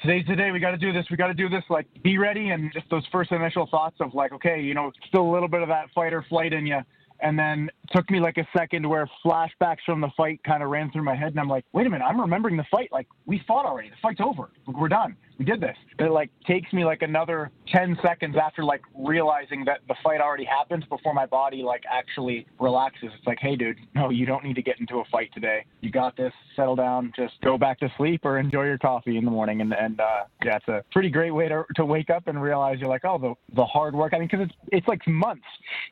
[0.00, 0.50] today's the day.
[0.50, 1.06] We got to do this.
[1.10, 1.64] We got to do this.
[1.68, 2.50] Like, be ready.
[2.50, 5.62] And just those first initial thoughts of like, okay, you know, still a little bit
[5.62, 6.80] of that fight or flight in you.
[7.24, 10.90] And then took me like a second where flashbacks from the fight kind of ran
[10.92, 11.28] through my head.
[11.28, 12.90] And I'm like, wait a minute, I'm remembering the fight.
[12.92, 13.88] Like, we fought already.
[13.88, 14.50] The fight's over.
[14.66, 15.76] We're done we did this.
[15.98, 20.44] It like takes me like another 10 seconds after like realizing that the fight already
[20.44, 23.10] happened before my body like actually relaxes.
[23.16, 25.64] It's like, hey, dude, no, you don't need to get into a fight today.
[25.80, 26.32] You got this.
[26.56, 27.12] Settle down.
[27.16, 29.60] Just go back to sleep or enjoy your coffee in the morning.
[29.60, 32.78] And and uh, yeah, it's a pretty great way to to wake up and realize
[32.78, 34.12] you're like, oh, the the hard work.
[34.14, 35.46] I mean, because it's it's like months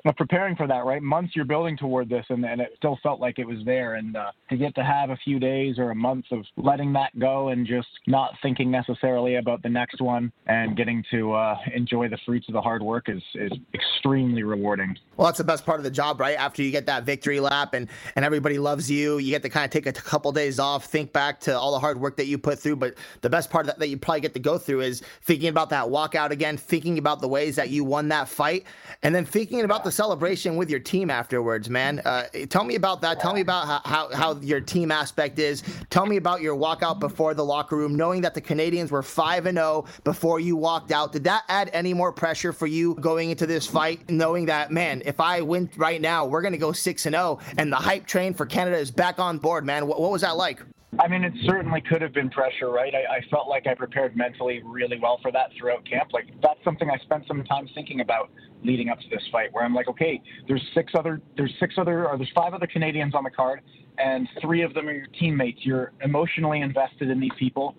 [0.05, 1.03] of preparing for that, right?
[1.03, 3.95] Months you're building toward this, and and it still felt like it was there.
[3.95, 7.19] And uh, to get to have a few days or a month of letting that
[7.19, 12.09] go and just not thinking necessarily about the next one and getting to uh, enjoy
[12.09, 14.97] the fruits of the hard work is, is extremely rewarding.
[15.17, 16.37] Well, that's the best part of the job, right?
[16.39, 19.65] After you get that victory lap and, and everybody loves you, you get to kind
[19.65, 22.39] of take a couple days off, think back to all the hard work that you
[22.39, 22.77] put through.
[22.77, 25.71] But the best part that, that you probably get to go through is thinking about
[25.71, 28.65] that walkout again, thinking about the ways that you won that fight,
[29.03, 32.01] and then thinking about the celebration with your team afterwards, man.
[32.05, 33.21] Uh, tell me about that.
[33.21, 35.63] Tell me about how, how, how your team aspect is.
[35.91, 39.47] Tell me about your walkout before the locker room, knowing that the Canadians were 5
[39.47, 41.13] and 0 before you walked out.
[41.13, 45.01] Did that add any more pressure for you going into this fight, knowing that, man,
[45.05, 48.05] if I win right now, we're going to go 6 and 0 and the hype
[48.09, 49.87] train for Canada is back on board, man?
[49.87, 50.61] What, what was that like?
[50.99, 52.93] I mean, it certainly could have been pressure, right?
[52.93, 56.13] I, I, felt like I prepared mentally really well for that throughout camp.
[56.13, 58.29] Like that's something I spent some time thinking about
[58.65, 62.09] leading up to this fight, where I'm like, okay, there's six other, there's six other,
[62.09, 63.61] or there's five other Canadians on the card,
[63.99, 65.61] and three of them are your teammates.
[65.63, 67.77] You're emotionally invested in these people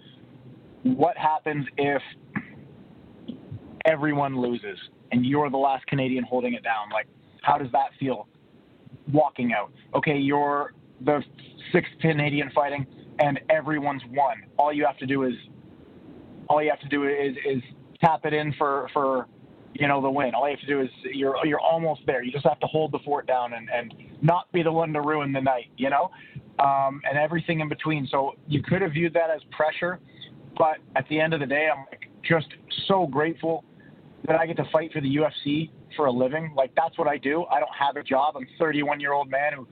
[0.84, 2.02] what happens if
[3.86, 4.78] everyone loses
[5.12, 6.90] and you're the last Canadian holding it down?
[6.92, 7.08] Like,
[7.42, 8.28] how does that feel
[9.12, 9.72] walking out?
[9.96, 11.22] Okay, you're the
[11.72, 12.86] sixth Canadian fighting
[13.20, 14.44] and everyone's won.
[14.58, 15.34] All you have to do is
[16.50, 17.62] all you have to do is is
[18.02, 19.28] tap it in for for
[19.74, 20.36] you know the win.
[20.36, 22.24] All you have to do is you're you're almost there.
[22.24, 25.02] You just have to hold the fort down and and not be the one to
[25.02, 25.68] ruin the night.
[25.78, 26.12] You know,
[26.60, 28.08] um, and everything in between.
[28.10, 30.00] So you could have viewed that as pressure.
[30.58, 31.86] But at the end of the day, I'm
[32.24, 32.48] just
[32.88, 33.64] so grateful
[34.28, 36.54] that I get to fight for the UFC for a living.
[36.56, 37.46] Like that's what I do.
[37.52, 38.36] I don't have a job.
[38.38, 39.68] I'm a 31 year old man who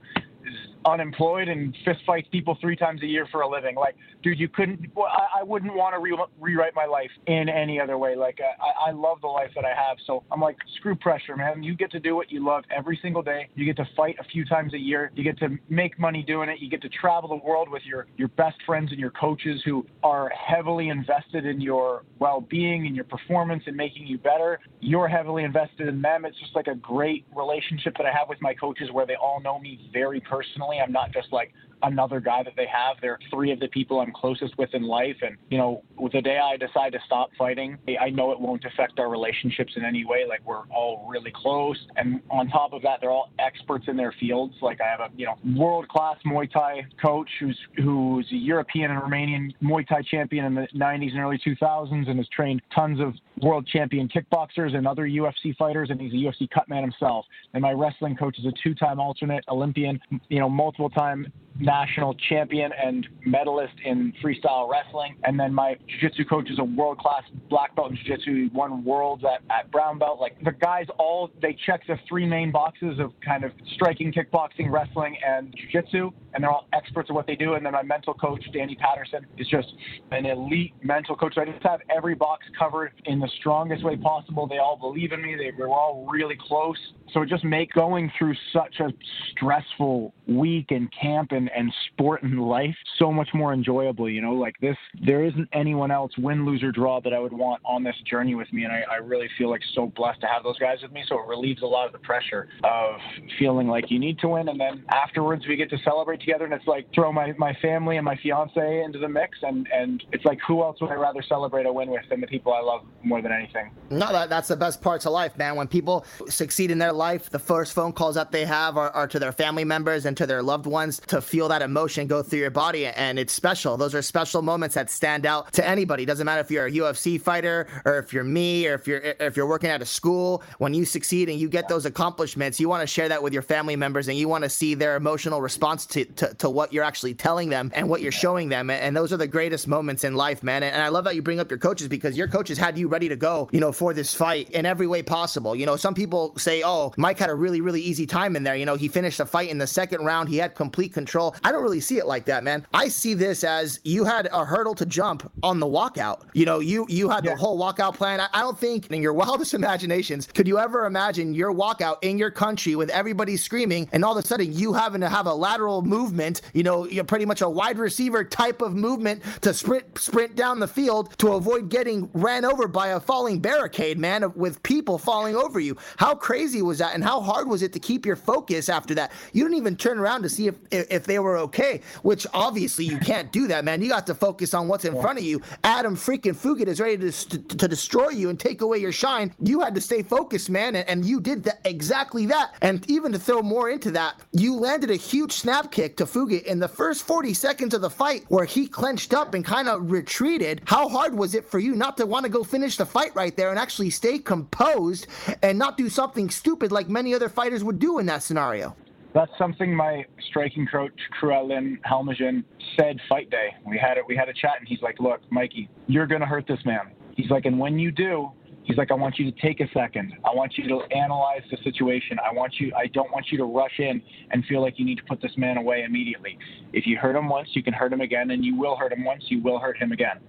[0.84, 3.76] unemployed and fist fights people three times a year for a living.
[3.76, 4.90] Like, dude, you couldn't.
[4.96, 8.16] I, I wouldn't want to re- rewrite my life in any other way.
[8.16, 9.96] Like, I, I love the life that I have.
[10.06, 11.62] So I'm like, screw pressure, man.
[11.62, 13.48] You get to do what you love every single day.
[13.54, 15.10] You get to fight a few times a year.
[15.14, 16.60] You get to make money doing it.
[16.60, 19.86] You get to travel the world with your your best friends and your coaches who
[20.02, 24.58] are heavily invested in your well-being and your performance and making you better.
[24.80, 26.24] You're heavily invested in them.
[26.24, 29.40] It's just like a great relationship that I have with my coaches, where they all
[29.40, 30.71] know me very personally.
[30.80, 31.52] I'm not just like
[31.82, 32.96] another guy that they have.
[33.00, 35.16] They're three of the people I'm closest with in life.
[35.22, 38.98] And, you know, the day I decide to stop fighting, I know it won't affect
[38.98, 40.24] our relationships in any way.
[40.28, 41.78] Like, we're all really close.
[41.96, 44.54] And on top of that, they're all experts in their fields.
[44.60, 48.90] Like, I have a, you know, world class Muay Thai coach who's, who's a European
[48.90, 53.00] and Romanian Muay Thai champion in the 90s and early 2000s and has trained tons
[53.00, 55.90] of world champion kickboxers and other UFC fighters.
[55.90, 57.26] And he's a UFC cut man himself.
[57.54, 62.14] And my wrestling coach is a two time alternate Olympian, you know, multiple time national
[62.28, 65.16] champion and medalist in freestyle wrestling.
[65.24, 68.34] And then my jiu-jitsu coach is a world-class black belt in jiu-jitsu.
[68.34, 70.20] He won worlds at, at brown belt.
[70.20, 74.70] Like the guys all, they check the three main boxes of kind of striking, kickboxing,
[74.70, 76.10] wrestling, and jiu-jitsu.
[76.34, 77.54] And they're all experts at what they do.
[77.54, 79.68] And then my mental coach, Danny Patterson, is just
[80.10, 81.34] an elite mental coach.
[81.36, 84.46] So I just have every box covered in the strongest way possible.
[84.46, 85.36] They all believe in me.
[85.36, 86.78] They, we're all really close.
[87.12, 88.88] So it just makes going through such a
[89.30, 94.08] stressful week in camp and, and sport and life so much more enjoyable.
[94.08, 97.32] You know, like this, there isn't anyone else, win, lose, or draw, that I would
[97.32, 98.64] want on this journey with me.
[98.64, 101.04] And I, I really feel like so blessed to have those guys with me.
[101.08, 103.00] So it relieves a lot of the pressure of
[103.38, 104.48] feeling like you need to win.
[104.48, 106.44] And then afterwards, we get to celebrate together.
[106.44, 109.38] And it's like throw my, my family and my fiance into the mix.
[109.42, 112.26] And, and it's like, who else would I rather celebrate a win with than the
[112.26, 113.70] people I love more than anything?
[113.90, 115.56] No, that, that's the best parts of life, man.
[115.56, 119.06] When people succeed in their life, the first phone calls that they have are, are
[119.08, 122.40] to their family members and to their loved ones to feel that emotion go through
[122.40, 123.78] your body, and it's special.
[123.78, 126.04] Those are special moments that stand out to anybody.
[126.04, 129.34] Doesn't matter if you're a UFC fighter or if you're me or if you're if
[129.34, 130.42] you're working at a school.
[130.58, 133.40] When you succeed and you get those accomplishments, you want to share that with your
[133.40, 136.84] family members, and you want to see their emotional response to, to, to what you're
[136.84, 138.68] actually telling them and what you're showing them.
[138.68, 140.62] And those are the greatest moments in life, man.
[140.62, 143.08] And I love that you bring up your coaches because your coaches had you ready
[143.08, 145.56] to go, you know, for this fight in every way possible.
[145.56, 148.54] You know, some people say, oh, Mike had a really, really easy time in there.
[148.56, 150.28] You know, he finished the fight in the second round.
[150.28, 151.21] He had complete control.
[151.44, 152.66] I don't really see it like that, man.
[152.74, 156.22] I see this as you had a hurdle to jump on the walkout.
[156.34, 157.32] You know, you you had yeah.
[157.32, 158.20] the whole walkout plan.
[158.20, 162.18] I, I don't think in your wildest imaginations could you ever imagine your walkout in
[162.18, 165.34] your country with everybody screaming and all of a sudden you having to have a
[165.34, 169.98] lateral movement, you know, you're pretty much a wide receiver type of movement to sprint
[169.98, 174.62] sprint down the field to avoid getting ran over by a falling barricade, man, with
[174.62, 175.76] people falling over you.
[175.96, 179.12] How crazy was that and how hard was it to keep your focus after that?
[179.32, 182.96] You didn't even turn around to see if if they were okay, which obviously you
[182.96, 183.82] can't do that, man.
[183.82, 185.42] You got to focus on what's in front of you.
[185.62, 189.34] Adam freaking Fugitt is ready to, to, to destroy you and take away your shine.
[189.42, 192.54] You had to stay focused, man, and, and you did that, exactly that.
[192.62, 196.44] And even to throw more into that, you landed a huge snap kick to Fugitt
[196.44, 199.90] in the first 40 seconds of the fight where he clenched up and kind of
[199.90, 200.62] retreated.
[200.64, 203.36] How hard was it for you not to want to go finish the fight right
[203.36, 205.08] there and actually stay composed
[205.42, 208.74] and not do something stupid like many other fighters would do in that scenario?
[209.14, 212.44] That's something my striking coach Crewellin Helmegen
[212.76, 213.54] said fight day.
[213.66, 214.04] We had it.
[214.06, 217.30] We had a chat, and he's like, "Look, Mikey, you're gonna hurt this man." He's
[217.30, 218.32] like, "And when you do,
[218.64, 220.14] he's like, I want you to take a second.
[220.24, 222.18] I want you to analyze the situation.
[222.18, 222.72] I want you.
[222.76, 224.00] I don't want you to rush in
[224.30, 226.38] and feel like you need to put this man away immediately.
[226.72, 229.04] If you hurt him once, you can hurt him again, and you will hurt him
[229.04, 229.24] once.
[229.28, 230.20] You will hurt him again.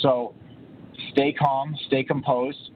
[0.00, 0.34] So,
[1.10, 2.70] stay calm, stay composed."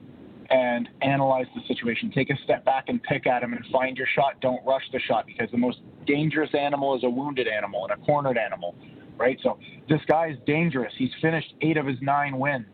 [0.54, 2.12] And analyze the situation.
[2.14, 4.40] Take a step back and pick at him and find your shot.
[4.40, 8.06] Don't rush the shot because the most dangerous animal is a wounded animal and a
[8.06, 8.76] cornered animal,
[9.18, 9.36] right?
[9.42, 10.92] So this guy is dangerous.
[10.96, 12.68] He's finished eight of his nine wins,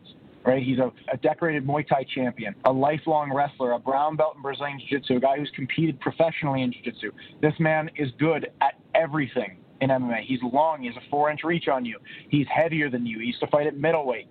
[0.45, 0.61] right?
[0.61, 4.79] He's a, a decorated Muay Thai champion, a lifelong wrestler, a brown belt in Brazilian
[4.79, 7.11] Jiu Jitsu, a guy who's competed professionally in Jiu Jitsu.
[7.41, 10.21] This man is good at everything in MMA.
[10.23, 10.81] He's long.
[10.81, 11.97] He has a four inch reach on you.
[12.29, 13.17] He's heavier than you.
[13.19, 14.27] He used to fight at middleweight.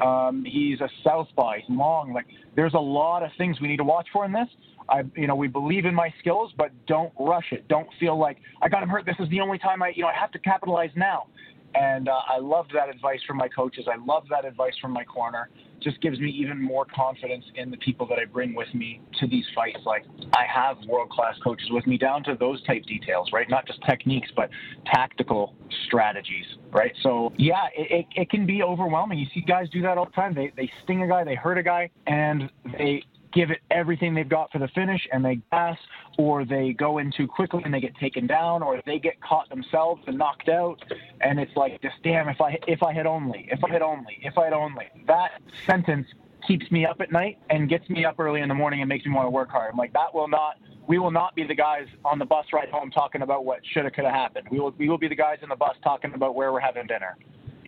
[0.00, 1.54] Um, he's a southpaw.
[1.54, 2.12] He's long.
[2.12, 4.48] Like there's a lot of things we need to watch for in this.
[4.88, 7.66] I, you know, we believe in my skills, but don't rush it.
[7.68, 9.04] Don't feel like I got him hurt.
[9.04, 11.26] This is the only time I, you know, I have to capitalize now.
[11.74, 13.86] And uh, I loved that advice from my coaches.
[13.92, 15.50] I love that advice from my corner.
[15.82, 19.26] Just gives me even more confidence in the people that I bring with me to
[19.26, 19.80] these fights.
[19.84, 23.48] Like I have world class coaches with me down to those type details, right?
[23.50, 24.48] Not just techniques, but
[24.86, 25.54] tactical
[25.86, 26.92] strategies, right?
[27.02, 29.18] So yeah, it, it, it can be overwhelming.
[29.18, 30.34] You see guys do that all the time.
[30.34, 34.28] They they sting a guy, they hurt a guy, and they give it everything they've
[34.28, 35.78] got for the finish and they gas,
[36.18, 39.48] or they go in too quickly and they get taken down, or they get caught
[39.48, 40.82] themselves and knocked out.
[41.20, 44.18] And it's like, just damn, if I if I had only, if I had only,
[44.22, 44.86] if I had only.
[45.06, 46.06] That sentence
[46.46, 49.04] keeps me up at night and gets me up early in the morning and makes
[49.04, 49.72] me want to work hard.
[49.72, 50.56] I'm like, that will not.
[50.86, 53.84] We will not be the guys on the bus ride home talking about what should
[53.84, 54.46] have could have happened.
[54.50, 56.86] We will we will be the guys in the bus talking about where we're having
[56.86, 57.16] dinner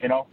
[0.02, 0.26] you know.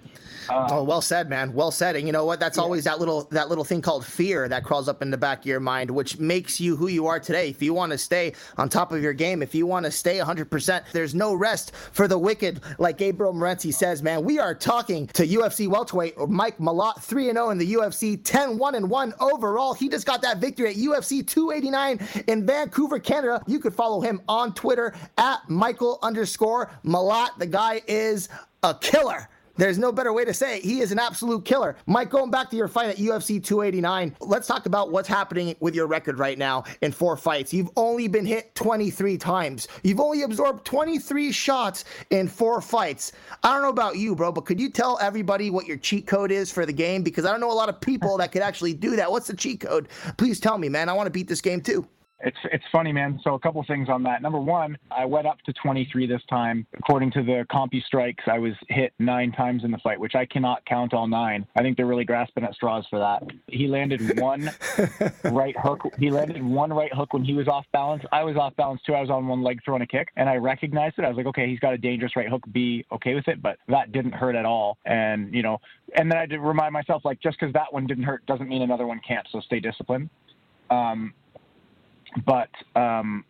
[0.49, 1.53] Uh, oh, well said, man.
[1.53, 1.95] Well said.
[1.95, 2.39] And you know what?
[2.39, 2.63] That's yeah.
[2.63, 5.45] always that little that little thing called fear that crawls up in the back of
[5.45, 7.49] your mind, which makes you who you are today.
[7.49, 10.17] If you want to stay on top of your game, if you want to stay
[10.17, 12.61] 100%, there's no rest for the wicked.
[12.77, 17.49] Like Gabriel Morency says, man, we are talking to UFC welterweight Mike Malott, 3 0
[17.49, 19.73] in the UFC, 10 1 and 1 overall.
[19.73, 23.41] He just got that victory at UFC 289 in Vancouver, Canada.
[23.47, 27.37] You could follow him on Twitter at Michael underscore Malott.
[27.39, 28.29] The guy is
[28.63, 29.29] a killer.
[29.57, 30.63] There's no better way to say it.
[30.63, 31.75] He is an absolute killer.
[31.85, 35.75] Mike, going back to your fight at UFC 289, let's talk about what's happening with
[35.75, 37.53] your record right now in four fights.
[37.53, 39.67] You've only been hit 23 times.
[39.83, 43.13] You've only absorbed 23 shots in four fights.
[43.43, 46.31] I don't know about you, bro, but could you tell everybody what your cheat code
[46.31, 47.01] is for the game?
[47.03, 49.09] Because I don't know a lot of people that could actually do that.
[49.09, 49.87] What's the cheat code?
[50.17, 50.89] Please tell me, man.
[50.89, 51.87] I want to beat this game too.
[52.21, 53.19] It's it's funny, man.
[53.23, 54.21] So a couple things on that.
[54.21, 56.65] Number one, I went up to 23 this time.
[56.77, 60.65] According to the CompuStrikes, I was hit nine times in the fight, which I cannot
[60.65, 61.45] count all nine.
[61.57, 63.23] I think they're really grasping at straws for that.
[63.47, 64.49] He landed one
[65.25, 65.81] right hook.
[65.99, 68.03] He landed one right hook when he was off balance.
[68.13, 68.93] I was off balance too.
[68.93, 71.03] I was on one leg throwing a kick, and I recognized it.
[71.03, 72.43] I was like, okay, he's got a dangerous right hook.
[72.53, 74.77] Be okay with it, but that didn't hurt at all.
[74.85, 75.59] And you know,
[75.95, 78.61] and then I did remind myself, like, just because that one didn't hurt doesn't mean
[78.61, 79.27] another one can't.
[79.31, 80.09] So stay disciplined.
[80.69, 81.13] Um,
[82.25, 83.25] but um,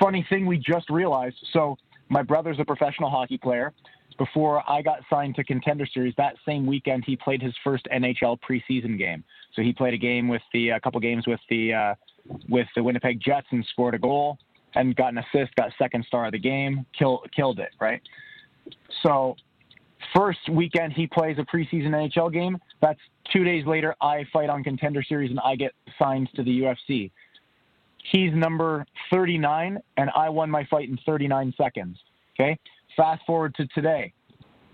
[0.00, 1.36] funny thing, we just realized.
[1.52, 1.76] So
[2.08, 3.72] my brother's a professional hockey player.
[4.18, 8.38] Before I got signed to Contender Series, that same weekend he played his first NHL
[8.48, 9.24] preseason game.
[9.54, 11.94] So he played a game with the a couple games with the uh,
[12.48, 14.38] with the Winnipeg Jets and scored a goal.
[14.74, 18.00] and got an assist, got second star of the game, kill, killed it, right?
[19.02, 19.36] So,
[20.14, 22.58] first weekend he plays a preseason NHL game.
[22.80, 23.00] That's
[23.32, 27.10] two days later, I fight on Contender Series and I get signed to the UFC.
[28.10, 31.98] He's number 39, and I won my fight in 39 seconds.
[32.34, 32.58] Okay.
[32.96, 34.12] Fast forward to today.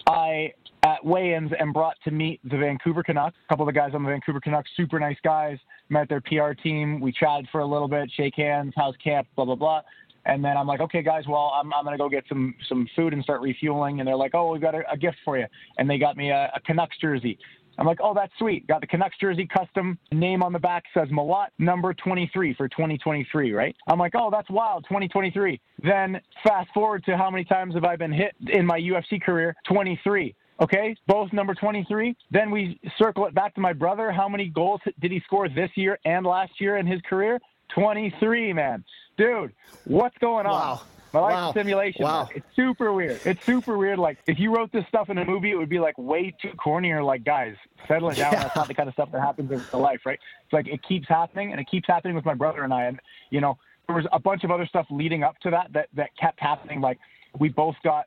[0.06, 0.52] I
[0.82, 3.36] at weigh-ins am brought to meet the Vancouver Canucks.
[3.44, 5.58] A couple of the guys on the Vancouver Canucks, super nice guys.
[5.88, 7.00] Met their PR team.
[7.00, 9.82] We chatted for a little bit, shake hands, how's camp, blah blah blah.
[10.26, 13.12] And then I'm like, okay, guys, well, I'm, I'm gonna go get some some food
[13.12, 14.00] and start refueling.
[14.00, 15.46] And they're like, oh, we've got a, a gift for you.
[15.78, 17.38] And they got me a, a Canucks jersey.
[17.78, 18.66] I'm like, oh, that's sweet.
[18.66, 19.98] Got the Canucks jersey custom.
[20.10, 23.74] Name on the back says Malott, number 23 for 2023, right?
[23.86, 25.60] I'm like, oh, that's wild, 2023.
[25.82, 29.54] Then fast forward to how many times have I been hit in my UFC career?
[29.68, 30.34] 23.
[30.60, 32.16] Okay, both number 23.
[32.32, 34.10] Then we circle it back to my brother.
[34.10, 37.38] How many goals did he score this year and last year in his career?
[37.74, 38.84] 23, man.
[39.16, 39.52] Dude,
[39.84, 40.80] what's going on?
[41.12, 41.52] My life Wow.
[41.52, 42.04] simulation.
[42.04, 42.28] Wow.
[42.34, 43.20] It's super weird.
[43.24, 43.98] It's super weird.
[43.98, 46.50] Like if you wrote this stuff in a movie, it would be like way too
[46.62, 47.54] corny or like, guys,
[47.86, 48.32] settle it down.
[48.32, 48.42] Yeah.
[48.44, 50.18] That's not the kind of stuff that happens in real life, right?
[50.44, 52.84] It's like it keeps happening and it keeps happening with my brother and I.
[52.84, 53.00] And
[53.30, 56.10] you know, there was a bunch of other stuff leading up to that that that
[56.20, 56.80] kept happening.
[56.80, 56.98] Like
[57.38, 58.06] we both got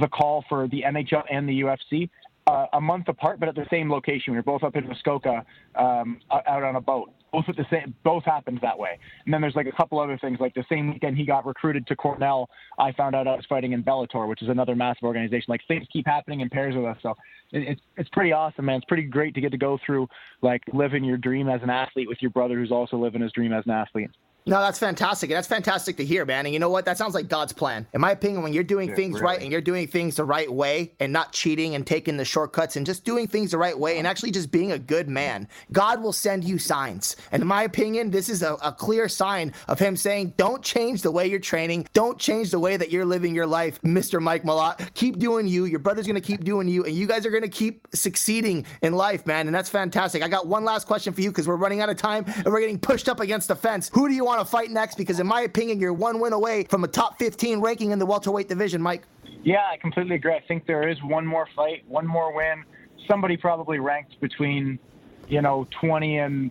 [0.00, 2.08] the call for the NHL and the UFC
[2.46, 4.32] uh, a month apart, but at the same location.
[4.32, 5.44] We were both up in Muskoka,
[5.76, 7.12] um, out on a boat.
[7.32, 8.98] Both at the same, both happened that way.
[9.24, 10.38] And then there's like a couple other things.
[10.40, 13.72] Like the same weekend he got recruited to Cornell, I found out I was fighting
[13.72, 15.46] in Bellator, which is another massive organization.
[15.48, 16.96] Like things keep happening in pairs with us.
[17.02, 17.10] So
[17.52, 18.76] it, it's it's pretty awesome, man.
[18.76, 20.08] It's pretty great to get to go through
[20.42, 23.52] like living your dream as an athlete with your brother who's also living his dream
[23.52, 24.10] as an athlete.
[24.46, 25.30] No, that's fantastic.
[25.30, 26.46] That's fantastic to hear, man.
[26.46, 26.84] And you know what?
[26.84, 27.86] That sounds like God's plan.
[27.92, 30.92] In my opinion, when you're doing things right and you're doing things the right way
[30.98, 34.06] and not cheating and taking the shortcuts and just doing things the right way and
[34.06, 37.16] actually just being a good man, God will send you signs.
[37.32, 41.02] And in my opinion, this is a, a clear sign of Him saying, don't change
[41.02, 41.86] the way you're training.
[41.92, 44.20] Don't change the way that you're living your life, Mr.
[44.22, 44.94] Mike Malott.
[44.94, 45.66] Keep doing you.
[45.66, 46.84] Your brother's going to keep doing you.
[46.84, 49.46] And you guys are going to keep succeeding in life, man.
[49.46, 50.22] And that's fantastic.
[50.22, 52.60] I got one last question for you because we're running out of time and we're
[52.60, 53.90] getting pushed up against the fence.
[53.92, 54.96] Who do you want to fight next?
[54.96, 58.06] Because in my opinion, you're one win away from a top 15 ranking in the
[58.06, 59.02] welterweight division, Mike.
[59.42, 60.34] Yeah, I completely agree.
[60.34, 62.64] I think there is one more fight, one more win.
[63.08, 64.78] Somebody probably ranked between,
[65.28, 66.50] you know, 20 and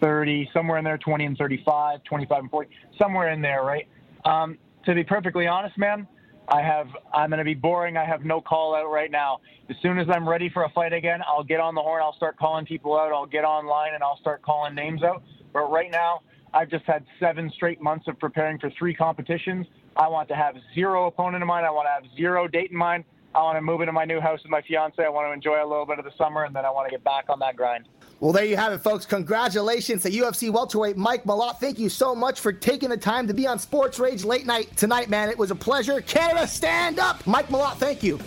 [0.00, 3.88] 30, somewhere in there, 20 and 35, 25 and 40, somewhere in there, right?
[4.24, 6.06] Um, to be perfectly honest, man,
[6.48, 6.88] I have.
[7.12, 7.96] I'm going to be boring.
[7.96, 9.40] I have no call out right now.
[9.68, 12.02] As soon as I'm ready for a fight again, I'll get on the horn.
[12.02, 13.12] I'll start calling people out.
[13.12, 15.22] I'll get online and I'll start calling names out.
[15.52, 16.22] But right now,
[16.54, 19.66] I've just had seven straight months of preparing for three competitions.
[19.96, 21.66] I want to have zero opponent in mind.
[21.66, 23.04] I want to have zero date in mind.
[23.34, 25.02] I want to move into my new house with my fiance.
[25.02, 26.90] I want to enjoy a little bit of the summer, and then I want to
[26.90, 27.86] get back on that grind.
[28.20, 29.04] Well, there you have it, folks.
[29.06, 31.58] Congratulations to UFC welterweight Mike Malott.
[31.58, 34.74] Thank you so much for taking the time to be on Sports Rage late night
[34.76, 35.28] tonight, man.
[35.28, 36.00] It was a pleasure.
[36.00, 37.24] Canada, stand up.
[37.26, 38.18] Mike Malott, thank you.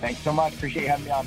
[0.00, 0.54] Thanks so much.
[0.54, 1.26] Appreciate you having me on.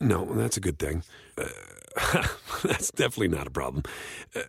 [0.00, 1.02] no, that's a good thing.
[1.38, 1.46] Uh,
[2.64, 3.82] that's definitely not a problem.
[4.34, 4.42] Uh,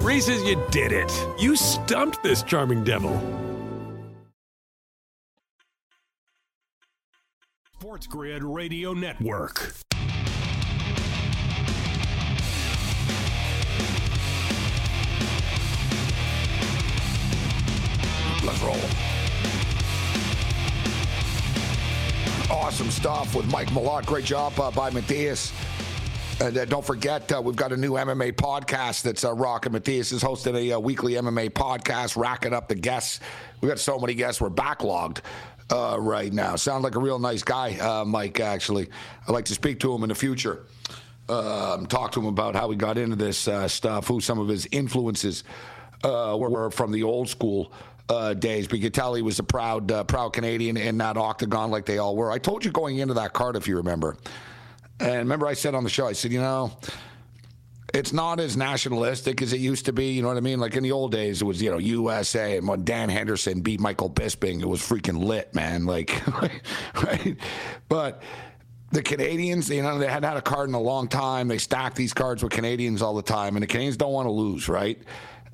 [0.00, 1.12] Reese's, you did it.
[1.38, 3.20] You stumped this charming devil.
[7.78, 9.72] Sports Grid Radio Network.
[23.00, 24.04] Stuff with Mike Malott.
[24.04, 25.54] Great job uh, by Mathias.
[26.38, 29.72] And uh, don't forget, uh, we've got a new MMA podcast that's uh, rocking.
[29.72, 33.20] Mathias is hosting a uh, weekly MMA podcast, racking up the guests.
[33.62, 35.20] we got so many guests, we're backlogged
[35.70, 36.56] uh, right now.
[36.56, 38.90] Sounds like a real nice guy, uh, Mike, actually.
[39.26, 40.66] I'd like to speak to him in the future.
[41.30, 44.68] Um, talk to him about how he got into this stuff, who some of his
[44.72, 45.42] influences
[46.04, 47.72] were from the old school
[48.10, 48.66] uh, days.
[48.66, 51.86] But you could tell he was a proud, uh, proud Canadian in that octagon, like
[51.86, 52.30] they all were.
[52.30, 54.16] I told you going into that card, if you remember.
[54.98, 56.72] And remember, I said on the show, I said, you know,
[57.94, 60.12] it's not as nationalistic as it used to be.
[60.12, 60.60] You know what I mean?
[60.60, 63.80] Like in the old days, it was you know USA, and when Dan Henderson beat
[63.80, 65.86] Michael Bisping, it was freaking lit, man.
[65.86, 66.22] Like,
[67.02, 67.36] right?
[67.88, 68.22] But
[68.92, 71.48] the Canadians, you know, they hadn't had a card in a long time.
[71.48, 74.32] They stack these cards with Canadians all the time, and the Canadians don't want to
[74.32, 75.00] lose, right?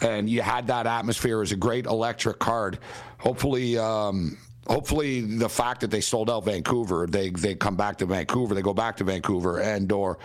[0.00, 2.78] And you had that atmosphere as a great electric card.
[3.18, 4.36] Hopefully, um,
[4.66, 8.62] hopefully the fact that they sold out Vancouver, they they come back to Vancouver, they
[8.62, 10.18] go back to Vancouver, and or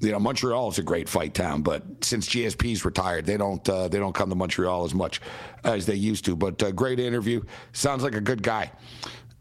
[0.00, 3.88] you know Montreal is a great fight town, but since GSP's retired, they don't uh,
[3.88, 5.20] they don't come to Montreal as much
[5.64, 6.34] as they used to.
[6.34, 7.42] But uh, great interview,
[7.72, 8.72] sounds like a good guy.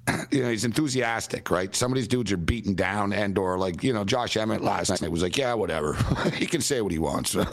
[0.32, 1.74] You know, he's enthusiastic, right?
[1.74, 5.02] Some of these dudes are beaten down, and or like you know, Josh Emmett last
[5.02, 5.94] night was like, yeah, whatever,
[6.34, 7.34] he can say what he wants.
[7.36, 7.44] you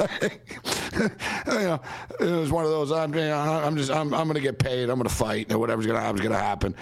[1.47, 1.81] know,
[2.19, 2.91] it was one of those.
[2.91, 4.91] I'm, you know, I'm just, I'm, I'm going to get paid.
[4.91, 6.75] I'm going to fight, and whatever's going to happen is going to happen,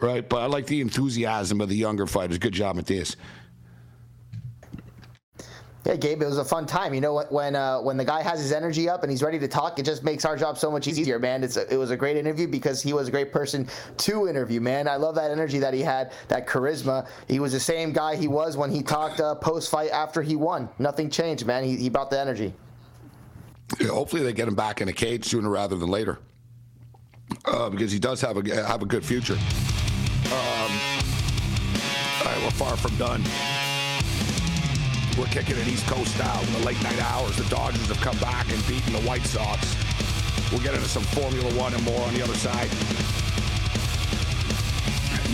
[0.00, 0.26] right?
[0.26, 2.38] But I like the enthusiasm of the younger fighters.
[2.38, 3.16] Good job, Mathias.
[5.88, 6.92] Yeah, Gabe, it was a fun time.
[6.92, 9.48] You know, when uh, when the guy has his energy up and he's ready to
[9.48, 11.42] talk, it just makes our job so much easier, man.
[11.42, 13.66] It's a, it was a great interview because he was a great person
[13.96, 14.86] to interview, man.
[14.86, 17.08] I love that energy that he had, that charisma.
[17.26, 20.36] He was the same guy he was when he talked uh, post fight after he
[20.36, 20.68] won.
[20.78, 21.64] Nothing changed, man.
[21.64, 22.52] He, he brought the energy.
[23.80, 26.18] Yeah, hopefully, they get him back in a cage sooner rather than later,
[27.46, 29.38] uh, because he does have a have a good future.
[30.26, 30.70] Um,
[32.20, 33.22] all right, we're far from done.
[35.18, 37.36] We're kicking it East Coast style in the late night hours.
[37.36, 39.74] The Dodgers have come back and beaten the White Sox.
[40.52, 42.68] We'll get into some Formula One and more on the other side.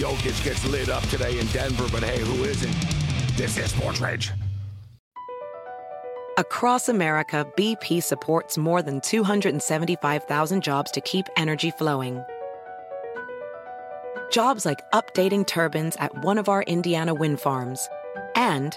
[0.01, 2.75] Jokic gets lit up today in Denver, but hey, who isn't?
[3.37, 4.33] This is Sports Rage.
[6.39, 12.25] Across America, BP supports more than 275,000 jobs to keep energy flowing.
[14.33, 17.89] Jobs like updating turbines at one of our Indiana wind farms
[18.35, 18.77] and